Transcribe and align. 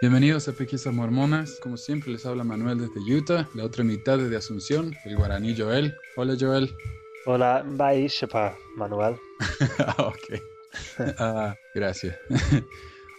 Bienvenidos 0.00 0.46
a 0.46 0.52
Pequisas 0.52 0.94
Mormonas. 0.94 1.58
Como 1.60 1.76
siempre 1.76 2.12
les 2.12 2.24
habla 2.24 2.44
Manuel 2.44 2.78
desde 2.78 3.00
Utah, 3.00 3.48
la 3.54 3.64
otra 3.64 3.82
mitad 3.82 4.16
desde 4.16 4.36
Asunción, 4.36 4.94
el 5.04 5.16
guaraní 5.16 5.56
Joel. 5.58 5.92
Hola 6.16 6.36
Joel. 6.38 6.72
Hola, 7.26 7.64
bye, 7.66 8.06
Shepa, 8.06 8.56
Manuel. 8.76 9.16
ok. 9.98 10.40
Ah, 11.18 11.52
gracias. 11.74 12.16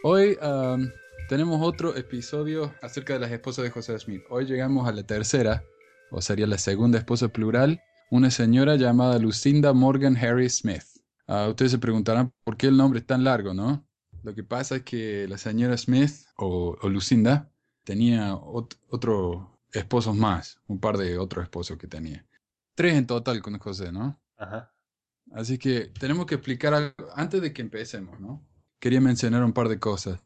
Hoy 0.04 0.38
um, 0.42 0.90
tenemos 1.28 1.60
otro 1.62 1.98
episodio 1.98 2.74
acerca 2.82 3.12
de 3.12 3.20
las 3.20 3.32
esposas 3.32 3.66
de 3.66 3.72
José 3.72 4.00
Smith. 4.00 4.24
Hoy 4.30 4.46
llegamos 4.46 4.88
a 4.88 4.94
la 4.94 5.04
tercera, 5.04 5.66
o 6.12 6.22
sería 6.22 6.48
la 6.48 6.58
segunda 6.58 6.98
esposa 6.98 7.28
plural, 7.28 7.82
una 8.10 8.32
señora 8.32 8.78
llamada 8.78 9.20
Lucinda 9.20 9.74
Morgan 9.74 10.16
Harry 10.16 10.50
Smith. 10.50 10.86
Ah, 11.28 11.50
ustedes 11.50 11.72
se 11.72 11.78
preguntarán 11.78 12.32
por 12.46 12.56
qué 12.56 12.68
el 12.68 12.78
nombre 12.78 13.02
es 13.02 13.06
tan 13.06 13.26
largo, 13.26 13.54
¿no? 13.54 13.86
Lo 14.24 14.36
que 14.36 14.44
pasa 14.44 14.78
es 14.78 14.84
que 14.84 15.28
la 15.28 15.38
señora 15.38 15.78
Smith 15.78 16.26
o, 16.38 16.78
Lucinda 16.90 17.52
tenía 17.84 18.36
otros 18.36 19.48
esposos 19.72 20.16
más, 20.16 20.60
un 20.68 20.80
par 20.80 20.98
de 20.98 21.18
otros 21.18 21.44
esposos 21.44 21.78
que 21.78 21.88
tenía. 21.88 22.26
Tres 22.76 22.96
en 22.96 23.08
total 23.08 23.42
con 23.42 23.58
José, 23.60 23.92
¿no? 23.92 24.20
Ajá. 24.38 24.74
Así 25.32 25.58
que 25.58 25.92
tenemos 26.00 26.26
que 26.26 26.36
explicar 26.36 26.74
algo 26.74 26.94
antes 27.16 27.42
de 27.42 27.54
que 27.54 27.62
empecemos, 27.62 28.20
¿no? 28.20 28.46
Quería 28.80 29.02
mencionar 29.02 29.44
un 29.44 29.54
par 29.54 29.70
de 29.70 29.80
cosas. 29.80 30.22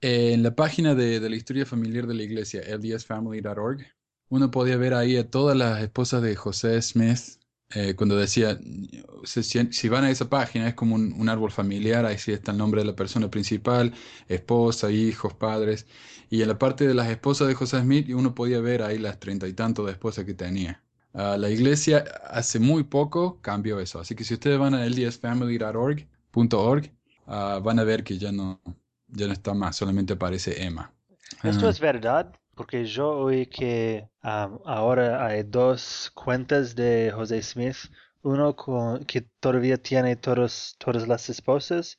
En 0.00 0.42
la 0.42 0.54
página 0.54 0.94
de, 0.94 1.20
de 1.20 1.30
la 1.30 1.36
historia 1.36 1.66
familiar 1.66 2.06
de 2.06 2.14
la 2.14 2.22
iglesia, 2.22 2.62
ldsfamily.org, 2.76 3.86
uno 4.28 4.50
podía 4.50 4.76
ver 4.76 4.94
ahí 4.94 5.16
a 5.16 5.30
todas 5.30 5.56
las 5.56 5.82
esposas 5.82 6.22
de 6.22 6.36
José 6.36 6.80
Smith 6.82 7.38
eh, 7.74 7.94
cuando 7.96 8.16
decía, 8.16 8.58
si, 9.24 9.88
van 9.88 10.04
a 10.04 10.10
esa 10.10 10.28
página 10.30 10.68
es 10.68 10.74
como 10.74 10.94
un, 10.94 11.28
árbol 11.28 11.50
familiar, 11.50 12.06
ahí 12.06 12.16
sí 12.16 12.32
está 12.32 12.52
el 12.52 12.58
nombre 12.58 12.80
de 12.82 12.86
la 12.86 12.94
persona 12.94 13.28
principal, 13.28 13.92
esposa, 14.28 14.90
hijos, 14.90 15.34
padres, 15.34 15.86
y 16.30 16.42
en 16.42 16.48
la 16.48 16.58
parte 16.58 16.86
de 16.86 16.94
las 16.94 17.08
esposas 17.08 17.48
de 17.48 17.54
José 17.54 17.80
Smith 17.80 18.08
uno 18.10 18.34
podía 18.34 18.60
ver 18.60 18.82
ahí 18.82 18.98
las 18.98 19.18
treinta 19.18 19.48
y 19.48 19.52
tanto 19.52 19.84
de 19.84 19.92
esposas 19.92 20.24
que 20.24 20.34
tenía. 20.34 20.82
Ah, 21.12 21.36
la 21.38 21.50
iglesia 21.50 22.04
hace 22.28 22.60
muy 22.60 22.84
poco 22.84 23.40
cambió 23.40 23.80
eso, 23.80 23.98
así 23.98 24.14
que 24.14 24.22
si 24.22 24.34
ustedes 24.34 24.58
van 24.58 24.74
a 24.74 24.86
ldsfamily.org, 24.86 26.06
uh, 27.26 27.60
van 27.62 27.78
a 27.78 27.84
ver 27.84 28.04
que 28.04 28.18
ya 28.18 28.30
no, 28.30 28.60
ya 29.08 29.26
no 29.26 29.32
está 29.32 29.54
más, 29.54 29.76
solamente 29.76 30.12
aparece 30.12 30.62
Emma. 30.62 30.92
¿Esto 31.42 31.66
ah. 31.66 31.70
es 31.70 31.80
verdad? 31.80 32.32
Porque 32.56 32.86
yo 32.86 33.10
oí 33.10 33.44
que 33.46 34.08
ahora 34.22 35.26
hay 35.26 35.42
dos 35.42 36.10
cuentas 36.14 36.74
de 36.74 37.12
José 37.14 37.42
Smith, 37.42 37.76
uno 38.22 38.56
con, 38.56 39.04
que 39.04 39.20
todavía 39.40 39.76
tiene 39.76 40.16
todos, 40.16 40.74
todas 40.78 41.06
las 41.06 41.28
esposas 41.28 41.98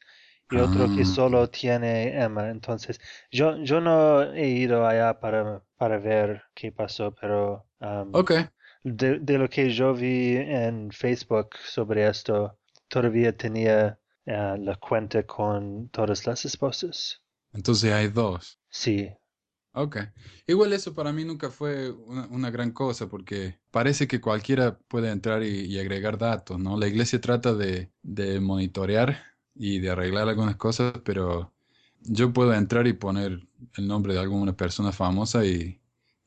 y 0.50 0.58
otro 0.58 0.88
que 0.95 1.03
ah. 1.03 1.05
solo 1.05 1.47
tiene 1.47 2.19
Emma. 2.19 2.50
Entonces, 2.50 3.00
yo, 3.30 3.58
yo 3.63 3.80
no 3.80 4.23
he 4.33 4.47
ido 4.47 4.88
allá 4.88 5.19
para, 5.19 5.61
para 5.78 6.00
ver 6.00 6.41
qué 6.55 6.72
pasó, 6.72 7.13
pero 7.13 7.67
de, 8.83 9.19
de, 9.19 9.38
lo 9.38 9.47
que 9.47 9.69
yo 9.69 9.94
vi 9.94 10.38
en 10.38 10.89
Facebook 10.91 11.50
sobre 11.63 12.08
esto, 12.08 12.58
todavía 12.88 13.31
tenía 13.38 14.00
eh, 14.25 14.55
la 14.58 14.75
cuenta 14.78 15.22
con 15.22 15.89
todas 15.89 16.25
las 16.25 16.45
esposas. 16.45 17.22
Entonces 17.53 17.94
hay 17.94 18.08
dos. 18.08 18.59
Sí. 18.69 19.11
Ok. 19.80 19.97
Igual 20.47 20.73
eso 20.73 20.95
para 20.95 21.14
mí 21.14 21.23
nunca 21.23 21.52
fue 21.52 21.92
una, 21.92 22.50
gran 22.50 22.72
cosa 22.72 23.08
porque 23.08 23.59
parece 23.70 24.08
que 24.08 24.19
cualquiera 24.19 24.80
puede 24.80 25.11
entrar 25.11 25.44
y, 25.44 25.78
agregar 25.78 26.17
datos, 26.17 26.58
¿no? 26.58 26.80
La 26.80 26.88
iglesia 26.88 27.22
trata 27.22 27.53
de, 27.53 27.92
monitorear 28.42 29.23
y 29.53 29.80
de 29.80 29.92
arreglar 29.92 30.28
algunas 30.30 30.56
cosas, 30.56 30.94
pero 31.06 31.53
yo 32.02 32.34
puedo 32.34 32.56
entrar 32.56 32.88
y 32.88 32.94
poner 32.94 33.47
el 33.78 33.88
nombre 33.88 34.16
de 34.16 34.19
alguna 34.19 34.58
persona 34.58 34.92
famosa 34.92 35.45
y, 35.45 35.80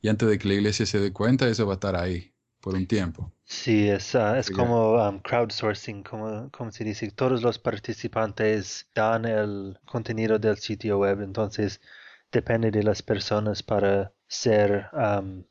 antes 0.07 0.29
de 0.29 0.37
que 0.37 0.47
la 0.47 0.53
iglesia 0.53 0.85
se 0.85 0.99
dé 1.01 1.11
cuenta, 1.11 1.49
eso 1.49 1.65
va 1.65 1.73
a 1.73 1.75
estar 1.75 1.97
ahí 1.97 2.33
por 2.61 2.75
un 2.75 2.87
tiempo. 2.87 3.33
Sí, 3.43 3.89
es, 3.89 4.15
ah, 4.15 4.39
es 4.39 4.49
como 4.49 4.93
um, 4.93 5.19
crowdsourcing, 5.19 6.03
como, 6.03 6.49
como 6.51 6.71
se 6.71 6.85
dice. 6.85 7.11
Todos 7.11 7.41
los 7.41 7.59
participantes 7.59 8.87
dan 8.95 9.25
el 9.25 9.77
contenido 9.85 10.39
del 10.39 10.57
sitio 10.57 10.99
web, 10.99 11.21
entonces 11.21 11.81
depende 12.31 12.71
de 12.71 12.83
las 12.83 13.01
personas 13.01 13.63
para 13.63 14.13
ser 14.27 14.87
um, 14.93 15.43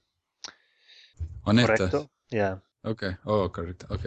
honestas. 1.43 1.79
Correcto. 1.79 2.11
Yeah. 2.31 2.63
Ok, 2.83 3.05
oh, 3.25 3.53
correcto, 3.53 3.87
ok. 3.91 4.07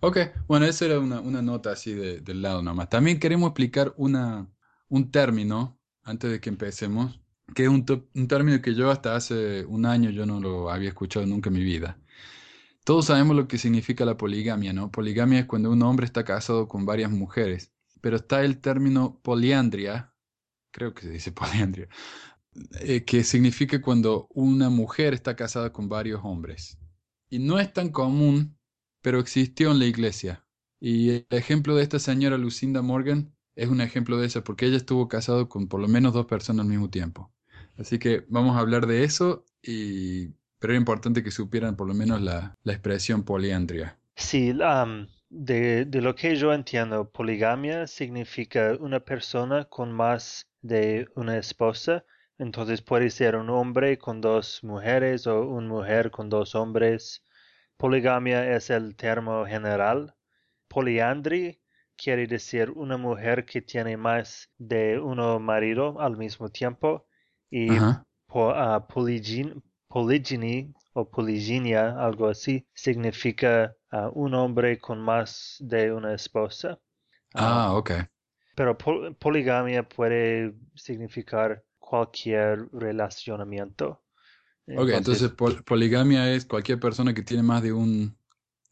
Ok, 0.00 0.18
bueno, 0.46 0.66
esa 0.66 0.84
era 0.84 1.00
una, 1.00 1.42
nota 1.42 1.72
así 1.72 1.92
de, 1.92 2.20
del 2.20 2.40
lado 2.40 2.62
nomás. 2.62 2.88
También 2.88 3.18
queremos 3.18 3.48
explicar 3.48 3.94
una, 3.96 4.48
un 4.88 5.10
término, 5.10 5.80
antes 6.04 6.30
de 6.30 6.40
que 6.40 6.48
empecemos, 6.50 7.20
que 7.54 7.64
es 7.64 7.68
un, 7.68 7.84
un 8.14 8.28
término 8.28 8.62
que 8.62 8.74
yo 8.74 8.90
hasta 8.90 9.16
hace 9.16 9.64
un 9.64 9.86
año 9.86 10.10
yo 10.10 10.24
no 10.24 10.40
lo 10.40 10.70
había 10.70 10.90
escuchado 10.90 11.26
nunca 11.26 11.48
en 11.50 11.54
mi 11.54 11.64
vida. 11.64 11.98
Todos 12.84 13.06
sabemos 13.06 13.36
lo 13.36 13.48
que 13.48 13.58
significa 13.58 14.04
la 14.04 14.16
poligamia, 14.16 14.72
¿no? 14.72 14.90
Poligamia 14.90 15.40
es 15.40 15.46
cuando 15.46 15.70
un 15.70 15.82
hombre 15.82 16.06
está 16.06 16.24
casado 16.24 16.68
con 16.68 16.86
varias 16.86 17.10
mujeres, 17.10 17.72
pero 18.00 18.16
está 18.16 18.44
el 18.44 18.60
término 18.60 19.20
poliandria, 19.22 20.14
creo 20.78 20.94
que 20.94 21.02
se 21.02 21.10
dice 21.10 21.32
poliandria, 21.32 21.88
eh, 22.80 23.04
que 23.04 23.24
significa 23.24 23.80
cuando 23.82 24.28
una 24.30 24.70
mujer 24.70 25.12
está 25.12 25.34
casada 25.34 25.72
con 25.72 25.88
varios 25.88 26.20
hombres. 26.22 26.78
Y 27.28 27.40
no 27.40 27.58
es 27.58 27.72
tan 27.72 27.90
común, 27.90 28.56
pero 29.02 29.18
existió 29.18 29.72
en 29.72 29.80
la 29.80 29.86
iglesia. 29.86 30.44
Y 30.80 31.10
el 31.10 31.26
ejemplo 31.30 31.74
de 31.74 31.82
esta 31.82 31.98
señora 31.98 32.38
Lucinda 32.38 32.80
Morgan 32.80 33.34
es 33.56 33.68
un 33.68 33.80
ejemplo 33.80 34.18
de 34.18 34.26
eso, 34.26 34.44
porque 34.44 34.66
ella 34.66 34.76
estuvo 34.76 35.08
casada 35.08 35.46
con 35.46 35.66
por 35.66 35.80
lo 35.80 35.88
menos 35.88 36.12
dos 36.14 36.26
personas 36.26 36.64
al 36.64 36.70
mismo 36.70 36.90
tiempo. 36.90 37.32
Así 37.76 37.98
que 37.98 38.24
vamos 38.28 38.56
a 38.56 38.60
hablar 38.60 38.86
de 38.86 39.02
eso, 39.02 39.44
y, 39.62 40.28
pero 40.60 40.72
era 40.72 40.78
importante 40.78 41.24
que 41.24 41.32
supieran 41.32 41.76
por 41.76 41.88
lo 41.88 41.94
menos 41.94 42.22
la, 42.22 42.54
la 42.62 42.72
expresión 42.72 43.24
poliandria. 43.24 43.98
Sí, 44.14 44.52
de, 45.30 45.84
de, 45.84 46.00
lo 46.00 46.14
que 46.14 46.36
yo 46.36 46.52
entiendo, 46.52 47.10
poligamia 47.10 47.86
significa 47.86 48.76
una 48.80 49.00
persona 49.00 49.64
con 49.64 49.92
más 49.92 50.47
de 50.62 51.08
una 51.14 51.38
esposa, 51.38 52.04
entonces 52.38 52.82
puede 52.82 53.10
ser 53.10 53.36
un 53.36 53.50
hombre 53.50 53.98
con 53.98 54.20
dos 54.20 54.62
mujeres 54.62 55.26
o 55.26 55.42
una 55.42 55.68
mujer 55.68 56.10
con 56.10 56.28
dos 56.28 56.54
hombres. 56.54 57.24
Poligamia 57.76 58.54
es 58.54 58.70
el 58.70 58.96
término 58.96 59.44
general. 59.44 60.14
Poliandry 60.68 61.60
quiere 61.96 62.26
decir 62.26 62.70
una 62.70 62.96
mujer 62.96 63.44
que 63.44 63.60
tiene 63.60 63.96
más 63.96 64.50
de 64.56 65.00
uno 65.00 65.40
marido 65.40 66.00
al 66.00 66.16
mismo 66.16 66.48
tiempo. 66.48 67.06
Y 67.50 67.70
uh, 67.70 68.04
polygyny 69.88 70.74
o 70.92 71.10
polygynia, 71.10 71.96
algo 71.98 72.28
así, 72.28 72.66
significa 72.74 73.74
ah, 73.90 74.10
un 74.12 74.34
hombre 74.34 74.78
con 74.78 75.00
más 75.00 75.56
de 75.60 75.92
una 75.92 76.14
esposa. 76.14 76.78
Ah, 77.34 77.74
ok. 77.74 77.90
Pero 78.58 78.76
poligamia 78.76 79.88
puede 79.88 80.52
significar 80.74 81.62
cualquier 81.78 82.68
relacionamiento. 82.72 84.02
ok, 84.66 84.88
entonces 84.94 85.30
poligamia 85.64 86.32
es 86.32 86.44
cualquier 86.44 86.80
persona 86.80 87.14
que 87.14 87.22
tiene 87.22 87.44
más 87.44 87.62
de 87.62 87.72
un 87.72 88.18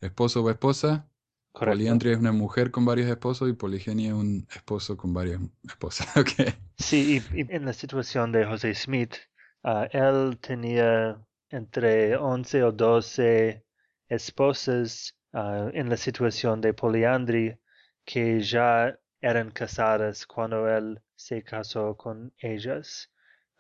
esposo 0.00 0.42
o 0.42 0.50
esposa. 0.50 1.08
Poliandria 1.52 2.14
es 2.14 2.18
una 2.18 2.32
mujer 2.32 2.72
con 2.72 2.84
varios 2.84 3.08
esposos 3.08 3.48
y 3.48 3.52
poligenia 3.52 4.08
es 4.08 4.14
un 4.14 4.48
esposo 4.56 4.96
con 4.96 5.14
varias 5.14 5.40
esposas. 5.62 6.08
Okay. 6.16 6.52
Sí, 6.78 7.22
y, 7.32 7.54
en 7.54 7.64
la 7.64 7.72
situación 7.72 8.32
de 8.32 8.44
José 8.44 8.74
Smith, 8.74 9.14
ah, 9.62 9.86
él 9.92 10.36
tenía 10.40 11.24
entre 11.50 12.16
11 12.16 12.64
o 12.64 12.72
12 12.72 13.64
esposas 14.08 15.14
ah, 15.32 15.70
en 15.72 15.88
la 15.88 15.96
situación 15.96 16.60
de 16.60 16.74
poliandria 16.74 17.56
que 18.04 18.40
ya 18.40 18.98
eran 19.26 19.50
casadas 19.50 20.26
cuando 20.26 20.68
él 20.68 21.00
se 21.16 21.42
casó 21.42 21.96
con 21.96 22.32
ellas. 22.38 23.10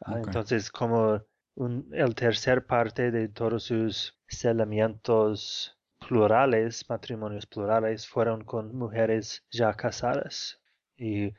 Ah, 0.04 0.18
entonces, 0.18 0.70
como 0.70 1.22
un, 1.56 1.88
el 1.92 2.14
tercer 2.14 2.66
parte 2.66 3.10
de 3.10 3.28
todos 3.28 3.64
sus 3.64 4.16
celamientos 4.28 5.76
plurales, 6.06 6.88
matrimonios 6.88 7.46
plurales, 7.46 8.06
fueron 8.06 8.44
con 8.44 8.76
mujeres 8.76 9.44
ya 9.50 9.74
casadas. 9.74 10.60
Y 10.96 11.32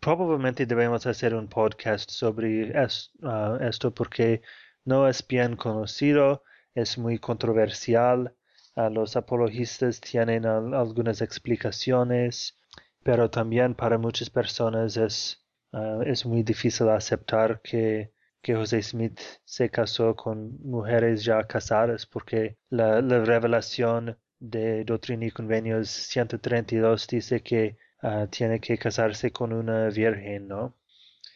probablemente 0.00 0.64
debemos 0.64 1.06
hacer 1.06 1.34
un 1.34 1.48
podcast 1.48 2.10
sobre 2.10 2.72
ah, 2.76 3.58
esto 3.60 3.92
porque 3.92 4.40
no 4.84 5.08
es 5.08 5.26
bien 5.26 5.56
conocido, 5.56 6.42
es 6.74 6.96
muy 6.96 7.18
controversial. 7.18 8.34
Ah, 8.76 8.88
los 8.88 9.16
apologistas 9.16 10.00
tienen 10.00 10.46
algunas 10.46 11.20
explicaciones 11.20 12.58
pero 13.04 13.30
también 13.30 13.74
para 13.74 13.98
muchas 13.98 14.30
personas 14.30 14.96
es, 14.96 15.44
ah, 15.72 16.00
es 16.04 16.26
muy 16.26 16.42
difícil 16.42 16.88
aceptar 16.88 17.60
que, 17.62 18.12
que 18.42 18.54
José 18.56 18.82
Smith 18.82 19.20
se 19.44 19.70
casó 19.70 20.16
con 20.16 20.58
mujeres 20.62 21.22
ya 21.22 21.46
casadas 21.46 22.06
porque 22.06 22.56
la, 22.70 23.00
revelación 23.00 24.18
de 24.40 24.84
Doctrina 24.84 25.26
y 25.26 25.30
Convenios 25.30 25.90
132 25.90 27.06
dice 27.06 27.42
que 27.42 27.76
ah, 28.02 28.26
tiene 28.30 28.58
que 28.58 28.78
casarse 28.78 29.30
con 29.30 29.52
una 29.52 29.88
virgen, 29.90 30.48
¿no? 30.48 30.74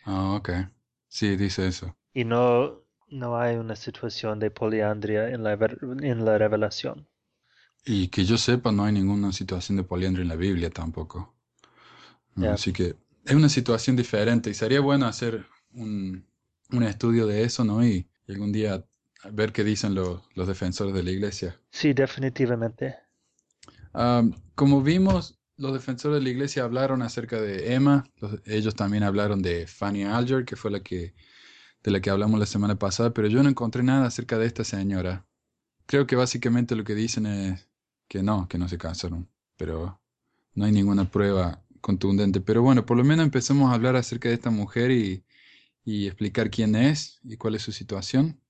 Ah, 0.05 0.35
ok. 0.37 0.51
Sí, 1.07 1.37
dice 1.37 1.67
eso. 1.69 1.95
Y 2.15 2.25
no, 2.25 2.83
no 3.09 3.39
hay 3.39 3.57
una 3.57 3.77
situación 3.77 4.39
de 4.39 4.51
poliandria 4.51 5.29
en 5.29 5.43
la, 5.43 5.53
en 5.53 6.25
la 6.25 6.39
revelación. 6.39 7.07
Y 7.85 8.09
que 8.09 8.25
yo 8.25 8.39
sepa, 8.39 8.73
no 8.73 8.85
hay 8.85 8.93
ninguna 8.93 9.33
situación 9.33 9.77
de 9.77 9.85
poliandria 9.85 10.23
en 10.23 10.29
la 10.29 10.37
Biblia 10.37 10.71
tampoco. 10.71 11.38
Ya. 12.41 12.55
Así 12.55 12.73
que 12.73 12.97
es 13.25 13.35
una 13.35 13.49
situación 13.49 13.97
diferente 13.97 14.51
y 14.51 14.55
sería 14.55 14.81
bueno 14.81 15.07
hacer 15.07 15.47
un, 15.73 16.27
un 16.71 16.83
estudio 16.83 17.27
de 17.27 17.45
eso, 17.45 17.65
¿no? 17.65 17.85
Y, 17.87 18.09
y 18.27 18.33
algún 18.33 18.53
día 18.53 18.85
ver 19.33 19.53
qué 19.53 19.65
dicen 19.65 19.95
los, 19.95 20.23
los 20.35 20.49
defensores 20.49 20.95
de 20.95 21.03
la 21.03 21.11
iglesia. 21.11 21.61
Sí, 21.71 21.95
definitivamente. 21.95 22.95
Am, 23.93 24.35
como 24.55 24.83
vimos, 24.83 25.39
los 25.57 25.73
defensores 25.73 26.19
de 26.19 26.23
la 26.23 26.29
iglesia 26.31 26.65
hablaron 26.65 27.03
acerca 27.03 27.41
de 27.41 27.75
Emma, 27.75 28.05
los- 28.17 28.41
ellos 28.47 28.75
también 28.75 29.03
hablaron 29.03 29.43
de 29.43 29.67
Fanny 29.67 30.05
Alger, 30.05 30.45
que 30.45 30.57
fue 30.57 30.71
la 30.71 30.81
que, 30.83 31.15
de 31.83 31.91
la 31.91 32.01
que 32.01 32.11
hablamos 32.11 32.41
la 32.41 32.47
semana 32.47 32.79
pasada, 32.79 33.13
pero 33.15 33.29
yo 33.29 33.43
no 33.43 33.51
encontré 33.51 33.83
nada 33.83 34.07
acerca 34.07 34.39
de 34.39 34.47
esta 34.47 34.65
señora. 34.65 35.27
Creo 35.87 36.07
que 36.07 36.17
básicamente 36.17 36.77
lo 36.77 36.85
que 36.85 36.95
dicen 36.95 37.27
es 37.27 37.69
que 38.09 38.23
no, 38.23 38.49
que 38.49 38.59
no 38.59 38.69
se 38.69 38.79
casaron, 38.79 39.29
pero 39.57 40.01
no 40.55 40.65
hay 40.67 40.73
ninguna 40.73 41.11
prueba 41.11 41.65
contundente. 41.81 42.41
Pero 42.41 42.63
bueno, 42.63 42.87
por 42.87 42.97
lo 42.97 43.05
menos 43.05 43.25
empecemos 43.25 43.71
a 43.71 43.75
hablar 43.75 43.97
acerca 43.97 44.29
de 44.29 44.35
esta 44.35 44.51
mujer 44.51 44.91
y, 44.91 45.25
y 45.85 46.07
explicar 46.07 46.51
quién 46.51 46.75
es 46.75 47.21
y 47.25 47.37
cuál 47.37 47.55
es 47.55 47.63
su 47.63 47.73
situación. 47.73 48.41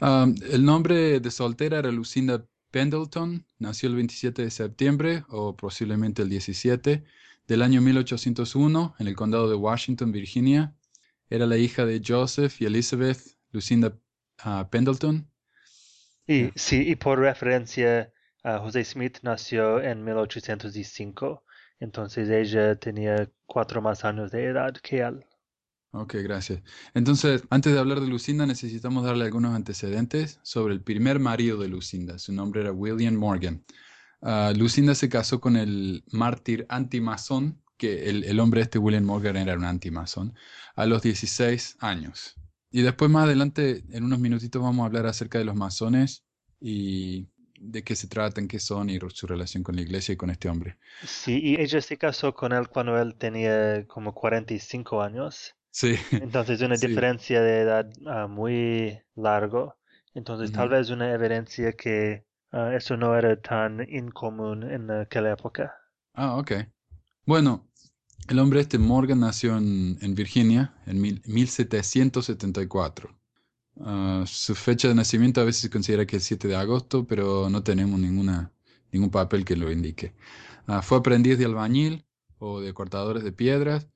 Um, 0.00 0.34
el 0.50 0.64
nombre 0.64 1.20
de 1.20 1.30
soltera 1.30 1.78
era 1.78 1.90
Lucinda 1.90 2.46
Pendleton, 2.70 3.46
nació 3.58 3.88
el 3.88 3.94
27 3.96 4.42
de 4.42 4.50
septiembre 4.50 5.24
o 5.28 5.56
posiblemente 5.56 6.22
el 6.22 6.28
17 6.28 7.04
del 7.46 7.62
año 7.62 7.80
1801 7.80 8.96
en 8.98 9.06
el 9.06 9.14
condado 9.14 9.48
de 9.48 9.54
Washington, 9.54 10.12
Virginia. 10.12 10.74
Era 11.30 11.46
la 11.46 11.56
hija 11.56 11.86
de 11.86 12.02
Joseph 12.04 12.60
y 12.60 12.66
Elizabeth 12.66 13.38
Lucinda 13.52 13.96
ah, 14.38 14.68
Pendleton. 14.70 15.28
Y 16.26 16.50
sí, 16.54 16.88
y 16.88 16.96
por 16.96 17.18
referencia, 17.18 18.12
ah, 18.44 18.58
José 18.60 18.84
Smith 18.84 19.18
nació 19.22 19.82
en 19.82 20.04
1805, 20.04 21.44
entonces 21.80 22.28
ella 22.30 22.76
tenía 22.76 23.28
cuatro 23.46 23.82
más 23.82 24.04
años 24.04 24.30
de 24.30 24.44
edad 24.44 24.74
que 24.74 25.00
él. 25.00 25.24
Ok, 25.90 26.14
gracias. 26.24 26.60
Entonces, 26.92 27.44
antes 27.50 27.72
de 27.72 27.78
hablar 27.78 28.00
de 28.00 28.08
Lucinda, 28.08 28.46
necesitamos 28.46 29.04
darle 29.04 29.26
algunos 29.26 29.54
antecedentes 29.54 30.40
sobre 30.42 30.74
el 30.74 30.82
primer 30.82 31.20
marido 31.20 31.56
de 31.58 31.68
Lucinda. 31.68 32.18
Su 32.18 32.32
nombre 32.32 32.62
era 32.62 32.72
William 32.72 33.14
Morgan. 33.14 33.64
Ah, 34.20 34.52
Lucinda 34.56 34.96
se 34.96 35.08
casó 35.08 35.40
con 35.40 35.56
el 35.56 36.02
mártir 36.10 36.66
antimasón, 36.68 37.62
que 37.76 38.08
el, 38.08 38.24
el 38.24 38.40
hombre 38.40 38.62
este, 38.62 38.78
William 38.78 39.04
Morgan, 39.04 39.36
era 39.36 39.54
un 39.56 39.64
antimasón, 39.64 40.34
a 40.74 40.84
los 40.86 41.02
16 41.02 41.76
años. 41.78 42.34
Y 42.72 42.82
después, 42.82 43.08
más 43.08 43.26
adelante, 43.26 43.84
en 43.90 44.02
unos 44.02 44.18
minutitos, 44.18 44.60
vamos 44.60 44.82
a 44.82 44.86
hablar 44.86 45.06
acerca 45.06 45.38
de 45.38 45.44
los 45.44 45.54
masones 45.54 46.24
y 46.58 47.28
de 47.60 47.82
qué 47.84 47.96
se 47.96 48.08
tratan, 48.08 48.48
qué 48.48 48.58
son 48.60 48.90
y 48.90 48.98
su 49.10 49.26
relación 49.26 49.62
con 49.62 49.76
la 49.76 49.82
iglesia 49.82 50.12
y 50.14 50.16
con 50.16 50.30
este 50.30 50.48
hombre. 50.48 50.78
Sí, 51.02 51.38
y 51.40 51.60
ella 51.60 51.80
se 51.80 51.96
casó 51.96 52.34
con 52.34 52.52
él 52.52 52.68
cuando 52.68 52.98
él 53.00 53.14
tenía 53.16 53.86
como 53.86 54.12
45 54.12 55.00
años. 55.02 55.54
Sí, 55.70 55.96
Entonces 56.18 56.62
una 56.62 56.76
sí. 56.80 56.88
diferencia 56.88 57.42
de 57.42 57.60
edad 57.60 57.90
ah, 58.06 58.26
muy 58.28 59.00
largo. 59.16 59.76
Entonces 60.14 60.52
tal 60.52 60.70
vez 60.70 60.90
una 60.90 61.12
evidencia 61.12 61.72
que 61.74 62.26
ah, 62.52 62.74
eso 62.74 62.96
no 62.96 63.16
era 63.18 63.40
tan 63.40 63.86
incomún 63.90 64.64
en 64.70 64.90
aquella 64.90 65.32
época. 65.32 65.74
Ah, 66.14 66.36
ok. 66.38 66.52
Bueno, 67.26 67.68
el 68.28 68.38
hombre 68.40 68.60
este 68.60 68.78
Morgan 68.78 69.20
nació 69.20 69.56
en, 69.58 69.98
en 70.02 70.14
Virginia 70.16 70.74
en 70.86 71.00
mil- 71.00 71.22
1774. 71.26 73.16
Ah, 73.80 74.24
su 74.26 74.54
fecha 74.54 74.88
de 74.88 74.94
nacimiento 74.94 75.40
a 75.40 75.44
veces 75.44 75.62
se 75.62 75.70
considera 75.70 76.06
que 76.06 76.16
es 76.16 76.24
7 76.24 76.48
de 76.48 76.56
agosto, 76.56 77.06
pero 77.06 77.48
no 77.50 77.62
tenemos 77.62 77.98
ninguna, 77.98 78.52
ningún 78.92 79.10
papel 79.10 79.44
que 79.44 79.56
lo 79.56 79.70
indique. 79.70 80.14
Ah, 80.66 80.82
fue 80.82 80.98
aprendiz 80.98 81.38
de 81.38 81.44
albañil 81.44 82.06
o 82.38 82.60
de 82.60 82.72
cortadores 82.72 83.24
de 83.24 83.32
piedras, 83.32 83.88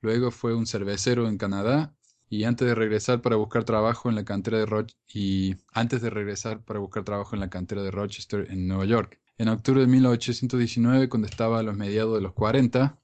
luego 0.00 0.30
fue 0.30 0.54
un 0.54 0.66
cervecero 0.66 1.28
en 1.28 1.38
Canadá 1.38 1.94
y 2.28 2.44
antes 2.44 2.66
de 2.66 2.74
regresar 2.74 3.22
para 3.22 3.36
buscar 3.36 3.64
trabajo 3.64 4.08
en 4.08 4.14
la 4.14 4.24
cantera 4.24 4.58
de 4.58 4.86
y 5.12 5.56
antes 5.72 6.02
de 6.02 6.10
regresar 6.10 6.64
para 6.64 6.80
buscar 6.80 7.04
trabajo 7.04 7.36
en 7.36 7.40
la 7.40 7.50
cantera 7.50 7.82
de 7.82 7.90
Rochester 7.90 8.46
en 8.50 8.66
Nueva 8.66 8.84
York. 8.84 9.20
En 9.38 9.48
octubre 9.48 9.82
de 9.82 9.86
1819, 9.86 11.08
cuando 11.08 11.28
estaba 11.28 11.58
a 11.58 11.62
los 11.62 11.76
mediados 11.76 12.14
de 12.14 12.22
los 12.22 12.32
40, 12.32 12.98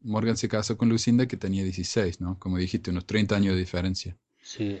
Morgan 0.00 0.36
se 0.36 0.48
casó 0.48 0.76
con 0.76 0.88
Lucinda 0.88 1.26
que 1.26 1.36
tenía 1.36 1.62
16, 1.62 2.20
¿no? 2.20 2.38
Como 2.38 2.58
dijiste, 2.58 2.90
unos 2.90 3.06
30 3.06 3.36
años 3.36 3.54
de 3.54 3.60
diferencia. 3.60 4.18
Sí. 4.42 4.78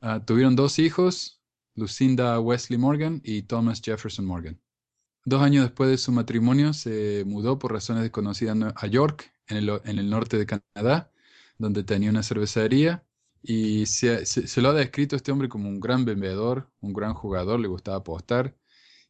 Ah, 0.00 0.24
tuvieron 0.24 0.54
dos 0.56 0.78
hijos, 0.78 1.40
Lucinda 1.74 2.38
Wesley 2.40 2.78
Morgan 2.78 3.20
y 3.24 3.42
Thomas 3.42 3.80
Jefferson 3.84 4.24
Morgan. 4.26 4.60
Dos 5.24 5.42
años 5.42 5.64
después 5.64 5.90
de 5.90 5.98
su 5.98 6.12
matrimonio 6.12 6.72
se 6.74 7.24
mudó 7.26 7.58
por 7.58 7.72
razones 7.72 8.02
desconocidas 8.04 8.56
a 8.76 8.86
York, 8.88 9.32
en 9.48 9.58
el, 9.58 9.70
en 9.84 9.98
el 9.98 10.10
norte 10.10 10.38
de 10.38 10.46
Canadá, 10.46 11.12
donde 11.58 11.84
tenía 11.84 12.10
una 12.10 12.22
cervecería. 12.24 13.04
Y 13.42 13.86
se, 13.86 14.26
se- 14.26 14.62
lo 14.62 14.70
ha 14.70 14.74
descrito 14.74 15.16
este 15.16 15.32
hombre 15.32 15.48
como 15.48 15.68
un 15.68 15.80
gran 15.80 16.04
vendedor, 16.04 16.70
un 16.80 16.92
gran 16.94 17.14
jugador, 17.14 17.60
le 17.60 17.68
gustaba 17.68 17.98
apostar. 17.98 18.56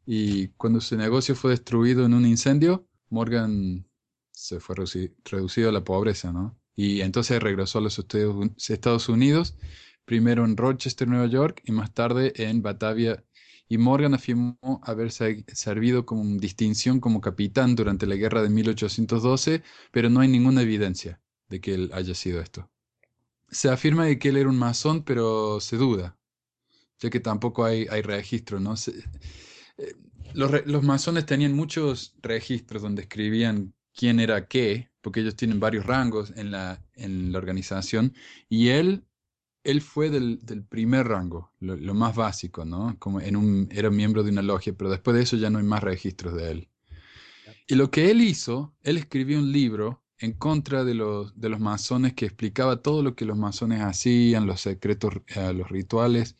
Y 0.07 0.49
cuando 0.51 0.81
su 0.81 0.97
negocio 0.97 1.35
fue 1.35 1.51
destruido 1.53 2.07
en 2.07 2.15
un 2.15 2.27
incendio, 2.27 2.87
Morgan 3.11 3.87
se 4.33 4.61
fue 4.61 4.77
reduci- 4.77 5.15
reducido 5.25 5.69
a 5.71 5.73
la 5.73 5.85
pobreza, 5.85 6.33
¿no? 6.33 6.59
Y 6.77 7.01
entonces 7.03 7.43
regresó 7.43 7.79
a 7.79 7.83
los 7.83 7.99
Estados 7.99 9.09
Unidos, 9.09 9.57
primero 10.09 10.45
en 10.47 10.57
Rochester, 10.57 11.09
Nueva 11.09 11.29
York, 11.29 11.63
y 11.67 11.73
más 11.73 11.95
tarde 11.95 12.33
en 12.37 12.63
Batavia. 12.63 13.25
Y 13.69 13.79
Morgan 13.79 14.15
afirmó 14.15 14.59
haber 14.83 15.13
se- 15.13 15.45
servido 15.55 16.07
con 16.07 16.39
distinción 16.39 17.01
como 17.01 17.21
capitán 17.23 17.77
durante 17.77 18.07
la 18.07 18.17
guerra 18.17 18.43
de 18.43 18.51
1812, 18.51 19.63
pero 19.93 20.11
no 20.11 20.21
hay 20.21 20.29
ninguna 20.29 20.63
evidencia 20.63 21.21
de 21.51 21.61
que 21.61 21.75
él 21.75 21.91
haya 21.95 22.15
sido 22.15 22.41
esto. 22.41 22.71
Se 23.51 23.71
afirma 23.71 24.07
de 24.07 24.19
que 24.19 24.31
él 24.31 24.39
era 24.39 24.51
un 24.51 24.59
masón, 24.59 25.05
pero 25.05 25.61
se 25.61 25.77
duda, 25.77 26.19
ya 27.01 27.11
que 27.11 27.21
tampoco 27.21 27.65
hay, 27.65 27.87
hay 27.91 28.03
registro, 28.03 28.61
¿no? 28.61 28.75
Eh, 29.79 29.95
los, 30.35 30.67
los 30.67 30.83
masones 30.85 31.27
tenían 31.27 31.55
muchos 31.55 32.15
registros 32.23 32.83
donde 32.83 33.03
escribían 33.03 33.75
quién 33.95 34.21
era 34.21 34.47
qué, 34.49 34.91
porque 35.01 35.21
ellos 35.21 35.37
tienen 35.37 35.61
varios 35.61 35.87
rangos 35.87 36.33
en 36.37 36.51
la, 36.51 36.83
en 36.95 37.33
la 37.33 37.39
organización, 37.39 38.15
y 38.49 38.69
él, 38.69 39.05
él 39.69 39.83
fue 39.83 40.09
del, 40.09 40.39
del 40.47 40.65
primer 40.65 41.09
rango, 41.09 41.53
lo, 41.61 41.77
lo 41.77 41.93
más 41.93 42.17
básico, 42.17 42.65
¿no? 42.65 42.97
Como 42.99 43.21
en 43.21 43.37
un, 43.37 43.69
era 43.71 43.91
miembro 43.91 44.23
de 44.23 44.31
una 44.31 44.41
logia, 44.41 44.73
pero 44.73 44.91
después 44.91 45.15
de 45.15 45.23
eso 45.25 45.37
ya 45.37 45.51
no 45.51 45.59
hay 45.59 45.65
más 45.65 45.83
registros 45.83 46.35
de 46.35 46.51
él. 46.51 46.69
Y 47.67 47.75
lo 47.75 47.91
que 47.91 48.11
él 48.11 48.23
hizo, 48.23 48.75
él 48.83 48.97
escribió 48.97 49.39
un 49.39 49.53
libro 49.53 50.03
en 50.19 50.33
contra 50.33 50.85
de 50.85 50.95
los, 50.95 51.39
de 51.39 51.51
los 51.51 51.61
masones 51.61 52.15
que 52.15 52.25
explicaba 52.25 52.81
todo 52.81 53.03
lo 53.03 53.15
que 53.15 53.27
los 53.27 53.37
masones 53.37 53.83
hacían, 53.83 54.47
los 54.47 54.63
secretos, 54.63 55.13
eh, 55.37 55.53
los 55.53 55.69
rituales 55.69 56.37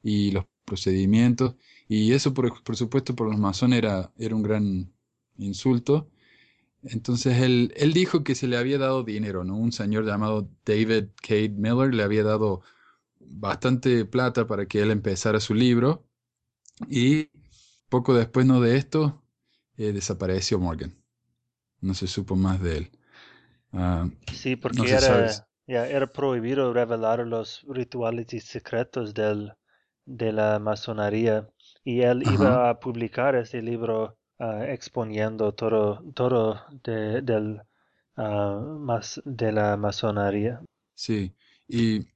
y 0.00 0.30
los 0.30 0.44
procedimientos. 0.64 1.56
Y 1.88 2.12
eso, 2.12 2.32
por, 2.32 2.62
por 2.62 2.76
supuesto, 2.76 3.16
por 3.16 3.28
los 3.28 3.40
masones 3.40 3.78
era, 3.78 4.12
era 4.18 4.36
un 4.36 4.42
gran 4.44 4.92
insulto. 5.36 6.08
Entonces 6.84 7.38
él, 7.42 7.72
él 7.76 7.92
dijo 7.92 8.24
que 8.24 8.34
se 8.34 8.46
le 8.48 8.56
había 8.56 8.78
dado 8.78 9.02
dinero, 9.04 9.44
¿no? 9.44 9.56
Un 9.56 9.72
señor 9.72 10.04
llamado 10.06 10.50
David 10.64 11.08
Cade 11.22 11.50
Miller 11.50 11.94
le 11.94 12.02
había 12.04 12.22
dado 12.24 12.62
bastante 13.20 14.04
plata 14.06 14.46
para 14.46 14.66
que 14.66 14.82
él 14.82 14.90
empezara 14.90 15.40
su 15.40 15.54
libro. 15.54 16.06
Y 16.88 17.30
poco 17.90 18.14
después, 18.14 18.46
¿no? 18.46 18.60
de 18.60 18.76
esto, 18.78 19.22
eh, 19.78 19.92
desapareció 19.92 20.58
Morgan. 20.60 20.96
No 21.80 21.94
se 21.94 22.06
supo 22.08 22.36
más 22.36 22.62
de 22.62 22.78
él. 22.78 22.92
Ah, 23.72 24.08
Sí, 24.30 24.56
porque 24.56 24.92
era, 24.92 25.46
ya, 25.66 25.86
era 25.88 26.06
prohibido 26.12 26.72
revelar 26.72 27.26
los 27.26 27.62
rituales 27.68 28.32
y 28.32 28.40
secretos 28.40 29.14
del, 29.14 29.52
de 30.06 30.32
la 30.32 30.58
masonería. 30.58 31.48
Y 31.84 32.02
él 32.02 32.22
Ajá. 32.22 32.60
iba 32.62 32.70
a 32.70 32.80
publicar 32.80 33.34
ese 33.36 33.62
libro 33.62 34.17
ah, 34.38 34.64
exponiendo 34.68 35.52
todo, 35.54 36.02
todo 36.14 36.60
de, 36.84 37.22
del, 37.22 37.62
mas- 38.16 39.22
de 39.24 39.52
la 39.52 39.76
masonería. 39.76 40.60
Sí, 40.94 41.34
y 41.68 42.06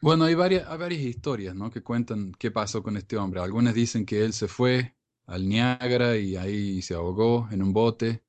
bueno, 0.00 0.24
hay 0.24 0.34
varias, 0.34 0.66
hay 0.68 0.78
varias 0.78 1.02
historias, 1.02 1.54
¿no? 1.54 1.70
que 1.70 1.82
cuentan 1.82 2.32
qué 2.38 2.50
pasó 2.50 2.82
con 2.82 2.96
este 2.96 3.16
hombre. 3.16 3.40
Algunas 3.40 3.74
dicen 3.74 4.06
que 4.06 4.24
él 4.24 4.32
se 4.32 4.48
fue 4.48 4.96
al 5.26 5.48
Niágara 5.48 6.16
y 6.16 6.36
ahí 6.36 6.80
se 6.82 6.94
ahogó 6.94 7.48
en 7.50 7.62
un 7.62 7.72
bote. 7.72 8.22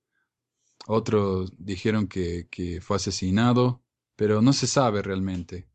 Otros 0.88 1.54
dijeron 1.58 2.08
que, 2.08 2.48
que 2.50 2.82
fue 2.82 2.98
asesinado, 2.98 3.84
pero 4.16 4.42
no 4.42 4.54
se 4.54 4.68
sabe 4.68 5.02
realmente. 5.02 5.68